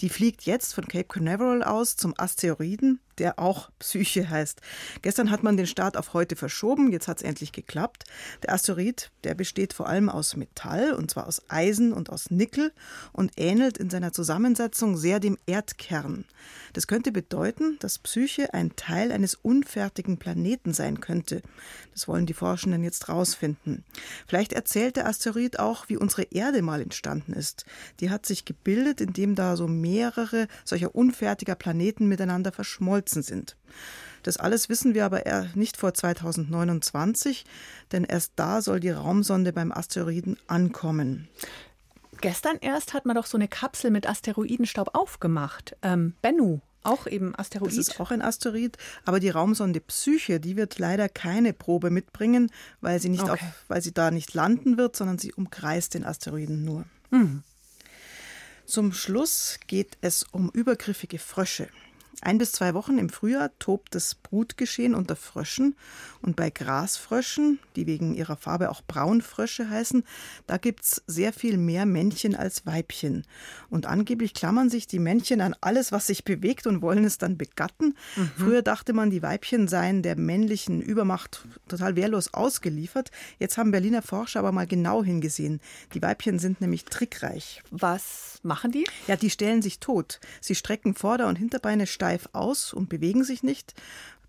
Die 0.00 0.08
fliegt 0.08 0.42
jetzt 0.42 0.74
von 0.74 0.86
Cape 0.86 1.04
Canaveral 1.04 1.62
aus 1.62 1.96
zum 1.96 2.14
Asteroiden 2.16 3.00
der 3.18 3.38
auch 3.38 3.70
Psyche 3.78 4.28
heißt. 4.28 4.60
Gestern 5.02 5.30
hat 5.30 5.42
man 5.42 5.56
den 5.56 5.66
Start 5.66 5.96
auf 5.96 6.14
heute 6.14 6.36
verschoben, 6.36 6.92
jetzt 6.92 7.08
hat 7.08 7.18
es 7.18 7.22
endlich 7.22 7.52
geklappt. 7.52 8.04
Der 8.42 8.52
Asteroid, 8.52 9.10
der 9.24 9.34
besteht 9.34 9.72
vor 9.72 9.88
allem 9.88 10.08
aus 10.08 10.36
Metall, 10.36 10.92
und 10.92 11.10
zwar 11.10 11.26
aus 11.26 11.42
Eisen 11.48 11.92
und 11.92 12.10
aus 12.10 12.30
Nickel 12.30 12.72
und 13.12 13.32
ähnelt 13.36 13.78
in 13.78 13.90
seiner 13.90 14.12
Zusammensetzung 14.12 14.96
sehr 14.96 15.20
dem 15.20 15.38
Erdkern. 15.46 16.24
Das 16.72 16.86
könnte 16.86 17.10
bedeuten, 17.10 17.78
dass 17.80 17.98
Psyche 17.98 18.52
ein 18.52 18.76
Teil 18.76 19.10
eines 19.10 19.34
unfertigen 19.34 20.18
Planeten 20.18 20.74
sein 20.74 21.00
könnte. 21.00 21.42
Das 21.92 22.06
wollen 22.06 22.26
die 22.26 22.34
Forschenden 22.34 22.84
jetzt 22.84 23.08
rausfinden. 23.08 23.84
Vielleicht 24.26 24.52
erzählt 24.52 24.96
der 24.96 25.06
Asteroid 25.06 25.58
auch, 25.58 25.88
wie 25.88 25.96
unsere 25.96 26.24
Erde 26.24 26.60
mal 26.60 26.82
entstanden 26.82 27.32
ist. 27.32 27.64
Die 28.00 28.10
hat 28.10 28.26
sich 28.26 28.44
gebildet, 28.44 29.00
indem 29.00 29.34
da 29.34 29.56
so 29.56 29.66
mehrere 29.66 30.48
solcher 30.64 30.94
unfertiger 30.94 31.54
Planeten 31.54 32.06
miteinander 32.08 32.52
verschmolzen 32.52 33.05
geschmolzen 33.06 33.22
sind. 33.22 33.56
Das 34.22 34.36
alles 34.38 34.68
wissen 34.68 34.94
wir 34.94 35.04
aber 35.04 35.24
eher 35.24 35.48
nicht 35.54 35.76
vor 35.76 35.94
2029, 35.94 37.44
denn 37.92 38.04
erst 38.04 38.32
da 38.36 38.60
soll 38.60 38.80
die 38.80 38.90
Raumsonde 38.90 39.52
beim 39.52 39.70
Asteroiden 39.70 40.36
ankommen. 40.48 41.28
Gestern 42.20 42.56
erst 42.60 42.92
hat 42.92 43.06
man 43.06 43.14
doch 43.14 43.26
so 43.26 43.36
eine 43.36 43.46
Kapsel 43.46 43.90
mit 43.90 44.08
Asteroidenstaub 44.08 44.94
aufgemacht. 44.94 45.76
Ähm, 45.82 46.14
Bennu, 46.22 46.60
auch 46.82 47.06
eben 47.06 47.36
Asteroid. 47.36 47.70
Das 47.70 47.76
ist 47.76 48.00
auch 48.00 48.10
ein 48.10 48.22
Asteroid, 48.22 48.78
aber 49.04 49.20
die 49.20 49.28
Raumsonde 49.28 49.80
Psyche, 49.80 50.40
die 50.40 50.56
wird 50.56 50.78
leider 50.78 51.08
keine 51.08 51.52
Probe 51.52 51.90
mitbringen, 51.90 52.50
weil 52.80 53.00
sie 53.00 53.10
nicht 53.10 53.22
okay. 53.22 53.32
auf, 53.32 53.40
weil 53.68 53.82
sie 53.82 53.92
da 53.92 54.10
nicht 54.10 54.34
landen 54.34 54.76
wird, 54.76 54.96
sondern 54.96 55.18
sie 55.18 55.32
umkreist 55.34 55.94
den 55.94 56.04
Asteroiden 56.04 56.64
nur. 56.64 56.84
Mhm. 57.10 57.44
Zum 58.64 58.92
Schluss 58.92 59.60
geht 59.68 59.96
es 60.00 60.24
um 60.24 60.50
übergriffige 60.50 61.20
Frösche. 61.20 61.68
Ein 62.22 62.38
bis 62.38 62.52
zwei 62.52 62.72
Wochen 62.72 62.96
im 62.96 63.10
Frühjahr 63.10 63.50
tobt 63.58 63.94
das 63.94 64.14
Brutgeschehen 64.14 64.94
unter 64.94 65.16
Fröschen. 65.16 65.76
Und 66.22 66.34
bei 66.34 66.48
Grasfröschen, 66.50 67.58
die 67.76 67.86
wegen 67.86 68.14
ihrer 68.14 68.36
Farbe 68.36 68.70
auch 68.70 68.80
Braunfrösche 68.82 69.68
heißen, 69.68 70.02
da 70.46 70.56
gibt 70.56 70.82
es 70.82 71.02
sehr 71.06 71.32
viel 71.32 71.58
mehr 71.58 71.84
Männchen 71.84 72.34
als 72.34 72.64
Weibchen. 72.64 73.24
Und 73.68 73.86
angeblich 73.86 74.32
klammern 74.32 74.70
sich 74.70 74.86
die 74.86 74.98
Männchen 74.98 75.42
an 75.42 75.54
alles, 75.60 75.92
was 75.92 76.06
sich 76.06 76.24
bewegt 76.24 76.66
und 76.66 76.80
wollen 76.80 77.04
es 77.04 77.18
dann 77.18 77.36
begatten. 77.36 77.94
Mhm. 78.16 78.30
Früher 78.36 78.62
dachte 78.62 78.94
man, 78.94 79.10
die 79.10 79.22
Weibchen 79.22 79.68
seien 79.68 80.02
der 80.02 80.16
männlichen 80.16 80.80
Übermacht 80.80 81.46
total 81.68 81.96
wehrlos 81.96 82.32
ausgeliefert. 82.32 83.10
Jetzt 83.38 83.58
haben 83.58 83.72
Berliner 83.72 84.02
Forscher 84.02 84.40
aber 84.40 84.52
mal 84.52 84.66
genau 84.66 85.04
hingesehen. 85.04 85.60
Die 85.92 86.02
Weibchen 86.02 86.38
sind 86.38 86.62
nämlich 86.62 86.86
trickreich. 86.86 87.62
Was 87.70 88.40
machen 88.42 88.72
die? 88.72 88.86
Ja, 89.06 89.16
die 89.16 89.30
stellen 89.30 89.60
sich 89.60 89.80
tot. 89.80 90.18
Sie 90.40 90.54
strecken 90.54 90.94
Vorder- 90.94 91.28
und 91.28 91.36
Hinterbeine 91.36 91.86
steil 91.86 92.05
steif 92.06 92.28
aus 92.32 92.72
und 92.72 92.88
bewegen 92.88 93.24
sich 93.24 93.42
nicht, 93.42 93.74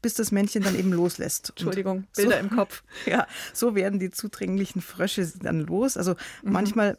bis 0.01 0.15
das 0.15 0.31
Männchen 0.31 0.63
dann 0.63 0.77
eben 0.77 0.91
loslässt. 0.91 1.49
Entschuldigung, 1.49 2.07
Bilder 2.15 2.37
so, 2.37 2.39
im 2.39 2.49
Kopf. 2.49 2.83
Ja, 3.05 3.27
so 3.53 3.75
werden 3.75 3.99
die 3.99 4.09
zudringlichen 4.09 4.81
Frösche 4.81 5.27
dann 5.41 5.61
los. 5.61 5.97
Also 5.97 6.15
mhm. 6.43 6.51
manchmal 6.51 6.97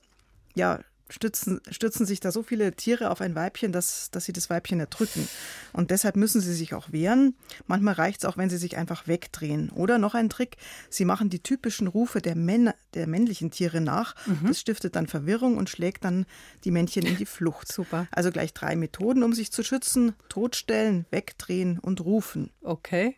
ja, 0.54 0.80
stützen, 1.10 1.60
stürzen 1.70 2.06
sich 2.06 2.20
da 2.20 2.32
so 2.32 2.42
viele 2.42 2.72
Tiere 2.72 3.10
auf 3.10 3.20
ein 3.20 3.34
Weibchen, 3.34 3.72
dass, 3.72 4.10
dass 4.10 4.24
sie 4.24 4.32
das 4.32 4.50
Weibchen 4.50 4.80
erdrücken. 4.80 5.28
Und 5.72 5.90
deshalb 5.90 6.16
müssen 6.16 6.40
sie 6.40 6.54
sich 6.54 6.74
auch 6.74 6.92
wehren. 6.92 7.34
Manchmal 7.66 7.94
reicht 7.94 8.18
es 8.18 8.24
auch, 8.24 8.36
wenn 8.36 8.50
sie 8.50 8.56
sich 8.56 8.76
einfach 8.76 9.06
wegdrehen. 9.06 9.70
Oder 9.70 9.98
noch 9.98 10.14
ein 10.14 10.28
Trick, 10.28 10.56
sie 10.90 11.04
machen 11.04 11.30
die 11.30 11.42
typischen 11.42 11.86
Rufe 11.86 12.20
der, 12.20 12.36
Männer, 12.36 12.74
der 12.94 13.06
männlichen 13.06 13.50
Tiere 13.50 13.80
nach. 13.80 14.14
Mhm. 14.26 14.48
Das 14.48 14.60
stiftet 14.60 14.96
dann 14.96 15.06
Verwirrung 15.06 15.56
und 15.56 15.70
schlägt 15.70 16.04
dann 16.04 16.26
die 16.64 16.70
Männchen 16.70 17.06
in 17.06 17.16
die 17.16 17.26
Flucht. 17.26 17.70
Super. 17.72 18.06
Also 18.10 18.30
gleich 18.30 18.52
drei 18.52 18.76
Methoden, 18.76 19.22
um 19.22 19.32
sich 19.32 19.52
zu 19.52 19.62
schützen. 19.62 20.14
Totstellen, 20.28 21.06
wegdrehen 21.10 21.78
und 21.78 22.00
rufen. 22.00 22.50
Okay. 22.62 23.16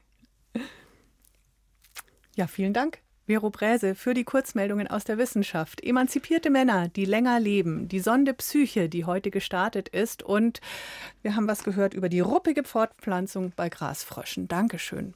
Ja, 2.37 2.46
vielen 2.46 2.72
Dank. 2.72 3.00
Vero 3.31 3.51
Bräse 3.51 3.95
für 3.95 4.12
die 4.12 4.25
Kurzmeldungen 4.25 4.88
aus 4.88 5.05
der 5.05 5.16
Wissenschaft. 5.16 5.85
Emanzipierte 5.85 6.51
Männer, 6.51 6.88
die 6.88 7.05
länger 7.05 7.38
leben, 7.38 7.87
die 7.87 8.01
Sonde 8.01 8.35
Psyche, 8.35 8.88
die 8.88 9.05
heute 9.05 9.31
gestartet 9.31 9.88
ist 9.88 10.25
und 10.25 10.61
wir 11.23 11.37
haben 11.37 11.47
was 11.47 11.62
gehört 11.62 11.95
über 11.95 12.09
die 12.09 12.19
ruppige 12.19 12.64
Fortpflanzung 12.64 13.53
bei 13.55 13.69
Grasfröschen. 13.69 14.49
Dankeschön. 14.49 15.14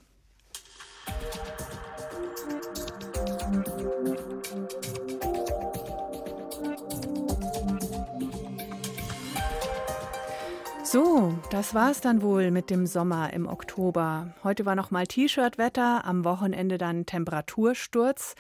So, 10.95 11.37
das 11.51 11.75
war's 11.75 12.01
dann 12.01 12.23
wohl 12.23 12.53
mit 12.53 12.71
dem 12.71 12.87
Sommer 12.87 13.33
im 13.33 13.49
Oktober. 13.49 14.33
Heute 14.45 14.65
war 14.65 14.77
noch 14.77 14.93
mal 14.93 15.09
T-Shirt-Wetter, 15.09 16.05
am 16.05 16.25
Wochenende 16.25 16.79
dann 16.79 17.05
Temperatursturz. 17.05 18.37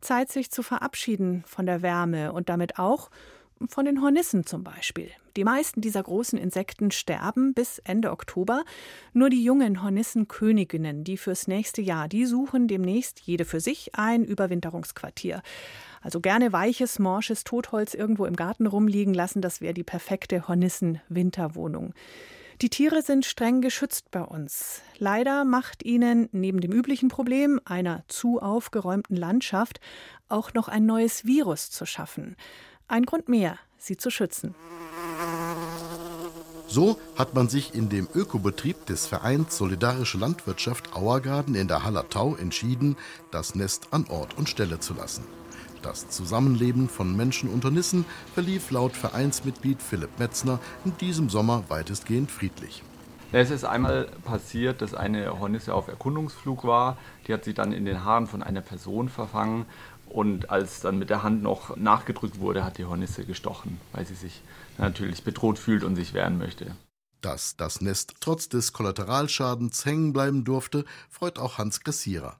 Zeit, 0.00 0.28
sich 0.28 0.50
zu 0.50 0.64
verabschieden 0.64 1.44
von 1.46 1.64
der 1.64 1.80
Wärme 1.80 2.32
und 2.32 2.48
damit 2.48 2.80
auch 2.80 3.08
von 3.68 3.84
den 3.84 4.02
Hornissen 4.02 4.44
zum 4.44 4.64
Beispiel. 4.64 5.12
Die 5.36 5.44
meisten 5.44 5.80
dieser 5.80 6.02
großen 6.02 6.40
Insekten 6.40 6.90
sterben 6.90 7.54
bis 7.54 7.78
Ende 7.78 8.10
Oktober. 8.10 8.64
Nur 9.12 9.30
die 9.30 9.44
jungen 9.44 9.84
Hornissenköniginnen, 9.84 11.04
die 11.04 11.16
fürs 11.16 11.46
nächste 11.46 11.82
Jahr, 11.82 12.08
die 12.08 12.26
suchen 12.26 12.66
demnächst 12.66 13.20
jede 13.20 13.44
für 13.44 13.60
sich 13.60 13.94
ein 13.94 14.24
Überwinterungsquartier. 14.24 15.40
Also 16.02 16.20
gerne 16.20 16.52
weiches, 16.52 16.98
morsches 16.98 17.44
Totholz 17.44 17.94
irgendwo 17.94 18.26
im 18.26 18.36
Garten 18.36 18.66
rumliegen 18.66 19.14
lassen, 19.14 19.40
das 19.40 19.60
wäre 19.60 19.72
die 19.72 19.84
perfekte 19.84 20.48
Hornissen-Winterwohnung. 20.48 21.94
Die 22.60 22.70
Tiere 22.70 23.02
sind 23.02 23.24
streng 23.24 23.60
geschützt 23.60 24.10
bei 24.10 24.22
uns. 24.22 24.82
Leider 24.98 25.44
macht 25.44 25.84
ihnen 25.84 26.28
neben 26.32 26.60
dem 26.60 26.70
üblichen 26.70 27.08
Problem 27.08 27.60
einer 27.64 28.04
zu 28.08 28.40
aufgeräumten 28.40 29.16
Landschaft 29.16 29.80
auch 30.28 30.54
noch 30.54 30.68
ein 30.68 30.86
neues 30.86 31.24
Virus 31.24 31.70
zu 31.70 31.86
schaffen. 31.86 32.36
Ein 32.88 33.04
Grund 33.04 33.28
mehr, 33.28 33.58
sie 33.78 33.96
zu 33.96 34.10
schützen. 34.10 34.54
So 36.68 36.98
hat 37.16 37.34
man 37.34 37.48
sich 37.48 37.74
in 37.74 37.88
dem 37.88 38.08
Ökobetrieb 38.14 38.86
des 38.86 39.06
Vereins 39.06 39.56
Solidarische 39.56 40.18
Landwirtschaft 40.18 40.94
Auergarten 40.94 41.54
in 41.54 41.68
der 41.68 41.84
Hallertau 41.84 42.36
entschieden, 42.36 42.96
das 43.30 43.54
Nest 43.54 43.88
an 43.90 44.06
Ort 44.08 44.38
und 44.38 44.48
Stelle 44.48 44.78
zu 44.78 44.94
lassen. 44.94 45.24
Das 45.82 46.08
Zusammenleben 46.08 46.88
von 46.88 47.16
Menschen 47.16 47.50
und 47.50 47.64
Hornissen 47.64 48.04
verlief 48.34 48.70
laut 48.70 48.92
Vereinsmitglied 48.92 49.82
Philipp 49.82 50.16
Metzner 50.20 50.60
in 50.84 50.96
diesem 50.98 51.28
Sommer 51.28 51.64
weitestgehend 51.68 52.30
friedlich. 52.30 52.84
Es 53.32 53.50
ist 53.50 53.64
einmal 53.64 54.04
passiert, 54.24 54.80
dass 54.80 54.94
eine 54.94 55.40
Hornisse 55.40 55.74
auf 55.74 55.88
Erkundungsflug 55.88 56.64
war. 56.64 56.98
Die 57.26 57.32
hat 57.32 57.44
sich 57.44 57.54
dann 57.54 57.72
in 57.72 57.84
den 57.84 58.04
Haaren 58.04 58.28
von 58.28 58.42
einer 58.42 58.60
Person 58.60 59.08
verfangen. 59.08 59.66
Und 60.08 60.50
als 60.50 60.80
dann 60.80 60.98
mit 60.98 61.10
der 61.10 61.22
Hand 61.22 61.42
noch 61.42 61.76
nachgedrückt 61.76 62.38
wurde, 62.38 62.64
hat 62.64 62.78
die 62.78 62.84
Hornisse 62.84 63.24
gestochen, 63.24 63.80
weil 63.92 64.06
sie 64.06 64.14
sich 64.14 64.42
natürlich 64.78 65.24
bedroht 65.24 65.58
fühlt 65.58 65.82
und 65.82 65.96
sich 65.96 66.14
wehren 66.14 66.38
möchte. 66.38 66.76
Dass 67.22 67.56
das 67.56 67.80
Nest 67.80 68.14
trotz 68.20 68.48
des 68.48 68.72
Kollateralschadens 68.72 69.84
hängen 69.84 70.12
bleiben 70.12 70.44
durfte, 70.44 70.84
freut 71.08 71.38
auch 71.38 71.58
Hans 71.58 71.80
Kassierer. 71.80 72.36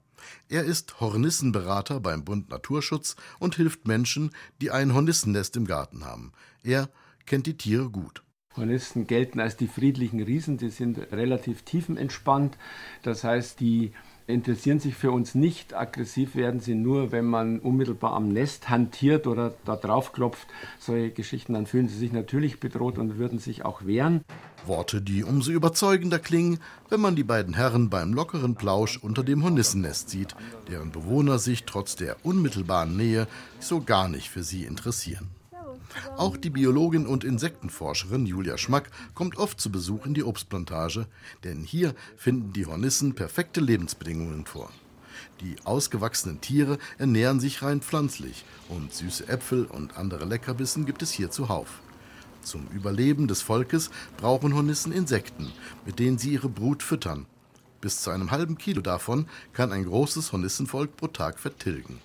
Er 0.49 0.65
ist 0.65 1.01
Hornissenberater 1.01 2.01
beim 2.01 2.25
Bund 2.25 2.51
Naturschutz 2.51 3.17
und 3.39 3.57
hilft 3.57 3.87
Menschen, 3.87 4.31
die 4.61 4.71
ein 4.71 4.95
Hornissennest 4.95 5.57
im 5.57 5.67
Garten 5.67 6.05
haben. 6.05 6.33
Er 6.63 6.89
kennt 7.27 7.47
die 7.47 7.57
Tiere 7.57 7.91
gut. 7.91 8.23
Hornissen 8.57 9.07
gelten 9.07 9.41
als 9.41 9.57
die 9.57 9.67
friedlichen 9.67 10.21
Riesen, 10.23 10.59
die 10.59 10.69
sind 10.69 10.99
relativ 11.13 11.63
tiefenentspannt. 11.63 12.59
Das 13.03 13.25
heißt, 13.25 13.61
die 13.61 13.93
interessieren 14.27 14.79
sich 14.79 14.95
für 14.95 15.11
uns 15.11 15.35
nicht. 15.35 15.75
Aggressiv 15.75 16.37
werden 16.37 16.61
sie 16.61 16.75
nur, 16.75 17.13
wenn 17.13 17.25
man 17.25 17.59
unmittelbar 17.59 18.13
am 18.13 18.29
Nest 18.29 18.69
hantiert 18.69 19.27
oder 19.27 19.55
da 19.65 19.77
drauf 19.77 20.13
klopft. 20.13 20.47
Solche 20.79 21.11
Geschichten, 21.11 21.55
dann 21.55 21.67
fühlen 21.67 21.89
sie 21.89 21.99
sich 21.99 22.13
natürlich 22.13 22.61
bedroht 22.61 22.99
und 22.99 23.19
würden 23.19 23.39
sich 23.39 23.65
auch 23.65 23.85
wehren. 23.87 24.23
Worte, 24.67 25.03
die 25.03 25.25
umso 25.25 25.51
überzeugender 25.51 26.19
klingen, 26.19 26.59
wenn 26.89 27.01
man 27.01 27.17
die 27.17 27.25
beiden 27.25 27.55
Herren 27.55 27.91
beim 27.91 28.13
lockeren 28.13 28.55
Plausch 28.55 28.97
unter 28.97 29.23
dem 29.23 29.43
Hornissennest 29.43 30.11
sieht, 30.11 30.35
deren 30.69 30.93
Bewohner 30.93 31.39
sich 31.39 31.65
trotz 31.65 31.97
der 31.97 32.17
unmittelbaren 32.25 32.97
Nähe 32.97 33.27
so 33.61 33.81
gar 33.81 34.09
nicht 34.09 34.31
für 34.31 34.43
sie 34.43 34.65
interessieren. 34.65 35.29
Auch 36.17 36.37
die 36.37 36.51
Biologin 36.51 37.07
und 37.07 37.25
Insektenforscherin 37.25 38.27
Julia 38.27 38.57
Schmack 38.57 38.91
kommt 39.15 39.37
oft 39.37 39.61
zu 39.61 39.71
Besuch 39.71 40.07
in 40.07 40.15
die 40.15 40.25
Obstplantage, 40.25 41.07
denn 41.45 41.63
hier 41.63 41.95
finden 42.17 42.53
die 42.53 42.67
Hornissen 42.67 43.15
perfekte 43.15 43.61
Lebensbedingungen 43.61 44.47
vor. 44.47 44.71
Die 45.41 45.57
ausgewachsenen 45.65 46.41
Tiere 46.41 46.79
ernähren 46.99 47.41
sich 47.41 47.63
rein 47.63 47.81
pflanzlich 47.81 48.45
und 48.69 48.95
süße 48.95 49.29
Äpfel 49.29 49.65
und 49.67 49.97
andere 49.97 50.25
Leckerbissen 50.25 50.87
gibt 50.87 51.03
es 51.03 51.11
hier 51.11 51.31
zuhauf. 51.31 51.81
Zum 52.43 52.67
Überleben 52.69 53.29
des 53.29 53.41
Volkes 53.43 53.91
brauchen 54.17 54.55
Hornissen 54.55 54.93
Insekten, 54.93 55.53
mit 55.87 55.99
denen 55.99 56.19
sie 56.19 56.33
ihre 56.33 56.49
Brut 56.49 56.83
füttern. 56.83 57.27
Bis 57.81 58.03
zu 58.03 58.11
einem 58.11 58.31
halben 58.31 58.59
Kilo 58.59 58.81
davon 58.81 59.27
kann 59.53 59.73
ein 59.73 59.85
großes 59.85 60.33
Hornissenvolk 60.33 60.97
pro 60.97 61.09
Tag 61.09 61.39
vertilgen. 61.39 61.99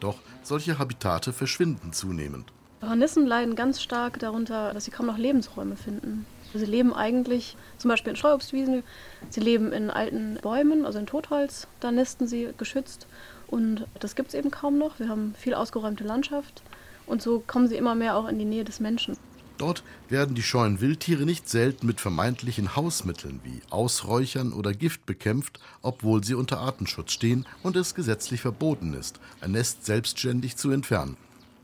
Doch 0.00 0.16
solche 0.42 0.78
Habitate 0.78 1.32
verschwinden 1.32 1.92
zunehmend. 1.92 2.52
Hornissen 2.82 3.26
leiden 3.26 3.56
ganz 3.56 3.82
stark 3.82 4.18
darunter, 4.18 4.72
dass 4.72 4.86
sie 4.86 4.90
kaum 4.90 5.06
noch 5.06 5.18
Lebensräume 5.18 5.76
finden. 5.76 6.24
Sie 6.54 6.64
leben 6.64 6.94
eigentlich 6.94 7.56
zum 7.78 7.90
Beispiel 7.90 8.10
in 8.10 8.16
Streuobstwiesen, 8.16 8.82
sie 9.28 9.40
leben 9.40 9.72
in 9.72 9.90
alten 9.90 10.38
Bäumen, 10.42 10.86
also 10.86 10.98
in 10.98 11.06
Totholz, 11.06 11.68
da 11.78 11.92
nisten 11.92 12.26
sie 12.26 12.48
geschützt 12.56 13.06
und 13.46 13.86
das 14.00 14.16
gibt 14.16 14.30
es 14.30 14.34
eben 14.34 14.50
kaum 14.50 14.78
noch. 14.78 14.98
Wir 14.98 15.08
haben 15.08 15.34
viel 15.38 15.54
ausgeräumte 15.54 16.04
Landschaft 16.04 16.62
und 17.06 17.22
so 17.22 17.42
kommen 17.46 17.68
sie 17.68 17.76
immer 17.76 17.94
mehr 17.94 18.16
auch 18.16 18.26
in 18.28 18.38
die 18.38 18.44
Nähe 18.44 18.64
des 18.64 18.80
Menschen. 18.80 19.16
Dort 19.60 19.84
werden 20.08 20.34
die 20.34 20.42
scheuen 20.42 20.80
Wildtiere 20.80 21.26
nicht 21.26 21.46
selten 21.46 21.86
mit 21.86 22.00
vermeintlichen 22.00 22.76
Hausmitteln 22.76 23.40
wie 23.44 23.60
Ausräuchern 23.68 24.54
oder 24.54 24.72
Gift 24.72 25.04
bekämpft, 25.04 25.60
obwohl 25.82 26.24
sie 26.24 26.32
unter 26.32 26.60
Artenschutz 26.60 27.12
stehen 27.12 27.44
und 27.62 27.76
es 27.76 27.94
gesetzlich 27.94 28.40
verboten 28.40 28.94
ist, 28.94 29.20
ein 29.42 29.50
Nest 29.50 29.84
selbstständig 29.84 30.56
zu 30.56 30.70
entfernen. 30.70 31.18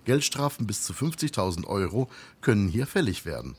Geldstrafen 0.05 0.67
bis 0.67 0.83
zu 0.83 0.93
50.000 0.93 1.67
Euro 1.67 2.11
können 2.43 2.69
hier 2.69 2.87
fällig 2.87 3.25
werden. 3.25 3.57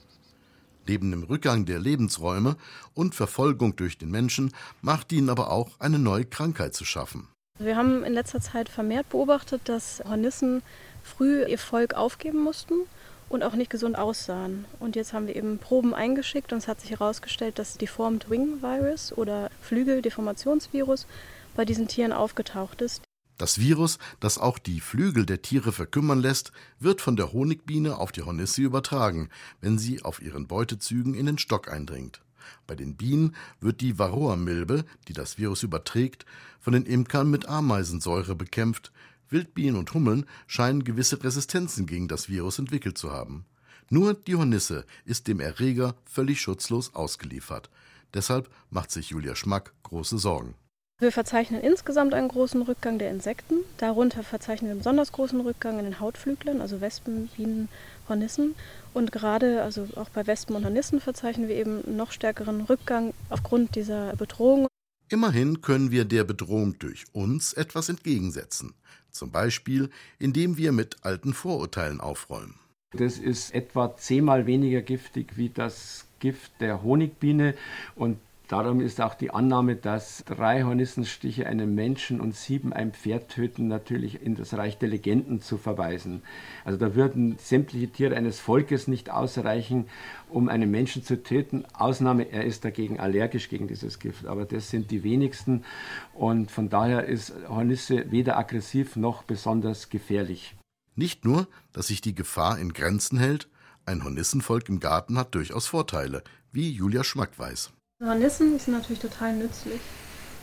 Neben 0.88 1.10
dem 1.10 1.23
Rückgang 1.23 1.65
der 1.65 1.80
Lebensräume 1.80 2.58
und 2.93 3.15
Verfolgung 3.15 3.76
durch 3.76 3.97
den 3.97 4.12
Menschen 4.12 4.54
macht 4.84 5.12
ihnen 5.13 5.32
aber 5.32 5.50
auch 5.50 5.71
eine 5.80 5.97
neue 5.97 6.26
Krankheit 6.26 6.76
zu 6.76 6.86
schaffen. 6.86 7.28
Wir 7.58 7.76
haben 7.76 8.04
in 8.04 8.13
letzter 8.13 8.39
Zeit 8.39 8.69
vermehrt 8.69 9.10
beobachtet, 9.10 9.62
dass 9.65 10.04
Hornissen 10.08 10.62
früh 11.02 11.43
ihr 11.45 11.58
Volk 11.58 11.95
aufgeben 11.95 12.43
mussten 12.43 12.84
und 13.30 13.44
auch 13.44 13.54
nicht 13.54 13.70
gesund 13.70 13.98
aussahen. 13.98 14.66
Und 14.80 14.96
jetzt 14.96 15.13
haben 15.13 15.28
wir 15.28 15.36
eben 15.36 15.58
Proben 15.58 15.94
eingeschickt 15.94 16.52
und 16.54 16.60
es 16.60 16.68
hat 16.68 16.82
sich 16.82 16.92
herausgestellt, 16.92 17.60
dass 17.60 17.78
Deformed 17.78 18.30
Wing 18.30 18.62
Virus 18.62 19.12
oder 19.12 19.50
Flügeldeformationsvirus 19.62 21.08
bei 21.56 21.66
diesen 21.66 21.88
Tieren 21.88 22.13
aufgetaucht 22.13 22.82
ist. 22.82 23.02
Das 23.38 23.60
Virus, 23.60 24.00
das 24.20 24.40
auch 24.40 24.58
die 24.58 24.80
Flügel 24.80 25.26
der 25.26 25.44
Tiere 25.44 25.72
verkümmern 25.72 26.20
lässt, 26.20 26.52
wird 26.80 27.02
von 27.02 27.16
der 27.16 27.34
Honigbiene 27.34 27.98
auf 27.98 28.12
die 28.12 28.24
Hornisse 28.24 28.63
übertragen, 28.63 29.30
wenn 29.62 29.78
sie 29.78 30.02
auf 30.02 30.22
ihren 30.22 30.48
Beutezügen 30.48 31.13
in 31.13 31.28
den 31.28 31.38
Stock 31.38 31.72
eindringt. 31.72 32.22
Bei 32.66 32.76
den 32.76 32.96
Bienen 32.96 33.36
wird 33.60 33.82
die 33.82 34.00
Varroa-Milbe, 34.00 34.86
die 35.08 35.13
das 35.13 35.38
Virus 35.38 35.63
überträgt, 35.63 36.26
von 36.60 36.74
den 36.74 36.86
Imkern 36.86 37.30
mit 37.30 37.48
Ameisensäure 37.48 38.36
bekämpft. 38.36 38.92
Wildbienen 39.30 39.78
und 39.78 39.94
Hummeln 39.94 40.26
scheinen 40.48 40.84
gewisse 40.84 41.24
Resistenzen 41.24 41.86
gegen 41.86 42.08
das 42.08 42.30
Virus 42.30 42.60
entwickelt 42.60 42.98
zu 42.98 43.12
haben. 43.12 43.46
Nur 43.90 44.13
die 44.13 44.36
Hornisse 44.36 44.86
ist 45.06 45.28
dem 45.28 45.40
Erreger 45.40 45.96
völlig 46.06 46.42
schutzlos 46.42 46.94
ausgeliefert. 46.94 47.70
Deshalb 48.13 48.50
macht 48.70 48.92
sich 48.92 49.10
Julia 49.10 49.36
Schmack 49.36 49.74
große 49.84 50.18
Sorgen. 50.18 50.56
Wir 51.00 51.12
verzeichnen 51.12 51.62
insgesamt 51.62 52.16
einen 52.16 52.28
großen 52.28 52.63
Rückgang 52.63 52.98
der 52.98 53.12
Insekten. 53.12 53.58
Darunter 53.78 54.24
verzeichnen 54.24 54.68
wir 54.68 54.72
einen 54.72 54.80
besonders 54.80 55.12
großen 55.12 55.40
Rückgang 55.40 55.78
in 55.78 55.86
den 55.86 56.00
Hautflüglern, 56.00 56.60
also 56.60 56.82
Wespen, 56.82 57.28
Bienen, 57.36 57.70
Hornissen. 58.10 58.56
Und 58.96 59.12
gerade, 59.12 59.62
also 59.62 59.88
auch 59.96 60.10
bei 60.10 60.26
Wespen 60.26 60.56
und 60.56 60.66
Hornissen 60.66 61.00
verzeichnen 61.00 61.48
wir 61.48 61.56
eben 61.56 61.86
einen 61.86 61.98
noch 61.98 62.12
stärkeren 62.12 62.62
Rückgang 62.62 63.13
aufgrund 63.30 63.76
dieser 63.76 64.16
Bedrohung. 64.16 64.68
Immerhin 65.10 65.62
können 65.62 65.92
wir 65.92 66.04
der 66.04 66.24
Bedrohung 66.24 66.80
durch 66.80 67.06
uns 67.13 67.54
etwas 67.54 67.90
entgegensetzen. 67.90 68.74
Zum 69.17 69.32
Beispiel, 69.32 69.89
indem 70.19 70.58
wir 70.58 70.71
mit 70.71 70.97
alten 71.01 71.34
Vorurteilen 71.34 71.99
aufräumen. 71.99 72.60
Das 72.91 73.17
ist 73.17 73.53
etwa 73.53 73.95
zehnmal 73.97 74.45
weniger 74.45 74.82
giftig 74.82 75.36
wie 75.36 75.49
das 75.49 76.08
Gift 76.19 76.53
der 76.62 76.84
Honigbiene 76.84 77.56
und 77.95 78.17
Darum 78.48 78.80
ist 78.80 79.02
auch 79.02 79.14
die 79.14 79.32
Annahme, 79.32 79.76
dass 79.76 80.24
drei 80.26 80.64
Hornissenstiche 80.64 81.48
einen 81.48 81.76
Menschen 81.76 82.22
und 82.22 82.34
sieben 82.34 82.72
ein 82.72 82.94
Pferd 82.94 83.30
töten, 83.30 83.68
natürlich 83.68 84.22
in 84.22 84.36
das 84.36 84.54
Reich 84.54 84.78
der 84.78 84.88
Legenden 84.88 85.42
zu 85.42 85.58
verweisen. 85.58 86.24
Also 86.64 86.80
da 86.80 86.96
würden 86.96 87.38
sämtliche 87.40 87.90
Tiere 87.90 88.16
eines 88.16 88.40
Volkes 88.40 88.88
nicht 88.88 89.10
ausreichen, 89.10 89.88
um 90.30 90.48
einen 90.48 90.72
Menschen 90.72 91.04
zu 91.04 91.22
töten. 91.22 91.66
Ausnahme, 91.74 92.32
er 92.32 92.46
ist 92.46 92.64
dagegen 92.64 93.02
allergisch 93.02 93.50
gegen 93.50 93.68
dieses 93.68 94.00
Gift. 94.00 94.26
Aber 94.26 94.46
das 94.46 94.70
sind 94.70 94.92
die 94.92 95.04
wenigsten. 95.04 95.66
Und 96.14 96.50
von 96.50 96.70
daher 96.70 97.06
ist 97.06 97.34
Hornisse 97.50 98.12
weder 98.12 98.38
aggressiv 98.38 98.96
noch 98.96 99.24
besonders 99.24 99.90
gefährlich. 99.90 100.56
Nicht 100.96 101.26
nur, 101.26 101.50
dass 101.74 101.88
sich 101.88 102.00
die 102.00 102.16
Gefahr 102.16 102.58
in 102.60 102.72
Grenzen 102.72 103.20
hält, 103.20 103.50
ein 103.86 104.06
Hornissenvolk 104.06 104.70
im 104.70 104.80
Garten 104.80 105.18
hat 105.18 105.36
durchaus 105.36 105.68
Vorteile, 105.68 106.24
wie 106.54 106.72
Julia 106.72 107.04
Schmack 107.04 107.38
weiß. 107.38 107.74
Hornissen 108.06 108.60
sind 108.60 108.74
natürlich 108.74 109.00
total 109.00 109.34
nützlich. 109.34 109.82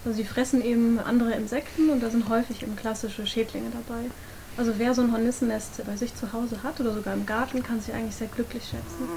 Also 0.04 0.16
sie 0.16 0.24
fressen 0.24 0.62
eben 0.62 0.98
andere 0.98 1.32
Insekten 1.32 1.88
und 1.88 2.02
da 2.02 2.10
sind 2.10 2.28
häufig 2.28 2.62
eben 2.62 2.74
klassische 2.74 3.26
Schädlinge 3.26 3.70
dabei. 3.70 4.10
Also 4.56 4.74
wer 4.78 4.92
so 4.92 5.02
ein 5.02 5.12
Hornissennest 5.12 5.84
bei 5.86 5.96
sich 5.96 6.14
zu 6.14 6.32
Hause 6.32 6.62
hat 6.62 6.80
oder 6.80 6.92
sogar 6.94 7.14
im 7.14 7.26
Garten, 7.26 7.62
kann 7.62 7.80
sich 7.80 7.94
eigentlich 7.94 8.16
sehr 8.16 8.26
glücklich 8.26 8.64
schätzen. 8.64 9.08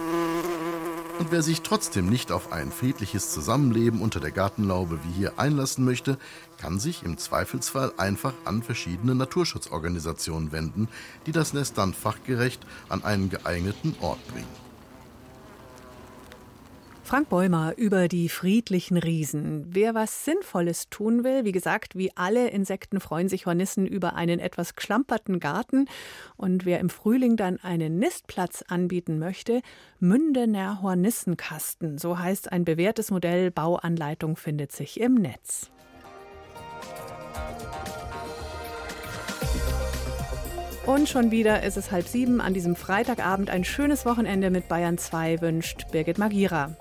Und 1.19 1.31
wer 1.31 1.41
sich 1.41 1.61
trotzdem 1.61 2.09
nicht 2.09 2.31
auf 2.31 2.51
ein 2.51 2.71
friedliches 2.71 3.31
Zusammenleben 3.31 4.01
unter 4.01 4.19
der 4.19 4.31
Gartenlaube 4.31 4.99
wie 5.03 5.13
hier 5.13 5.33
einlassen 5.37 5.83
möchte, 5.83 6.19
kann 6.59 6.79
sich 6.79 7.03
im 7.03 7.17
Zweifelsfall 7.17 7.91
einfach 7.97 8.33
an 8.45 8.61
verschiedene 8.61 9.15
Naturschutzorganisationen 9.15 10.51
wenden, 10.51 10.89
die 11.25 11.31
das 11.31 11.53
Nest 11.53 11.79
dann 11.79 11.93
fachgerecht 11.93 12.61
an 12.87 13.03
einen 13.03 13.29
geeigneten 13.29 13.95
Ort 13.99 14.25
bringen. 14.27 14.66
Frank 17.07 17.29
Bäumer 17.29 17.73
über 17.77 18.09
die 18.09 18.27
friedlichen 18.27 18.97
Riesen. 18.97 19.65
Wer 19.69 19.95
was 19.95 20.25
Sinnvolles 20.25 20.89
tun 20.89 21.23
will, 21.23 21.45
wie 21.45 21.53
gesagt, 21.53 21.95
wie 21.95 22.11
alle 22.17 22.49
Insekten 22.49 22.99
freuen 22.99 23.29
sich 23.29 23.45
Hornissen 23.45 23.87
über 23.87 24.15
einen 24.15 24.41
etwas 24.41 24.75
geschlamperten 24.75 25.39
Garten. 25.39 25.85
Und 26.35 26.65
wer 26.65 26.81
im 26.81 26.89
Frühling 26.89 27.37
dann 27.37 27.61
einen 27.61 27.97
Nistplatz 27.97 28.61
anbieten 28.67 29.19
möchte, 29.19 29.61
Mündener 30.01 30.81
Hornissenkasten. 30.81 31.97
So 31.97 32.19
heißt 32.19 32.51
ein 32.51 32.65
bewährtes 32.65 33.09
Modell. 33.09 33.51
Bauanleitung 33.51 34.35
findet 34.35 34.73
sich 34.73 34.99
im 34.99 35.13
Netz. 35.13 35.71
Und 40.85 41.07
schon 41.07 41.31
wieder 41.31 41.63
ist 41.63 41.77
es 41.77 41.91
halb 41.91 42.07
sieben 42.07 42.41
an 42.41 42.53
diesem 42.53 42.75
Freitagabend. 42.75 43.49
Ein 43.49 43.63
schönes 43.63 44.05
Wochenende 44.05 44.49
mit 44.49 44.67
Bayern 44.67 44.97
2 44.97 45.39
wünscht 45.39 45.89
Birgit 45.91 46.17
Magira. 46.17 46.77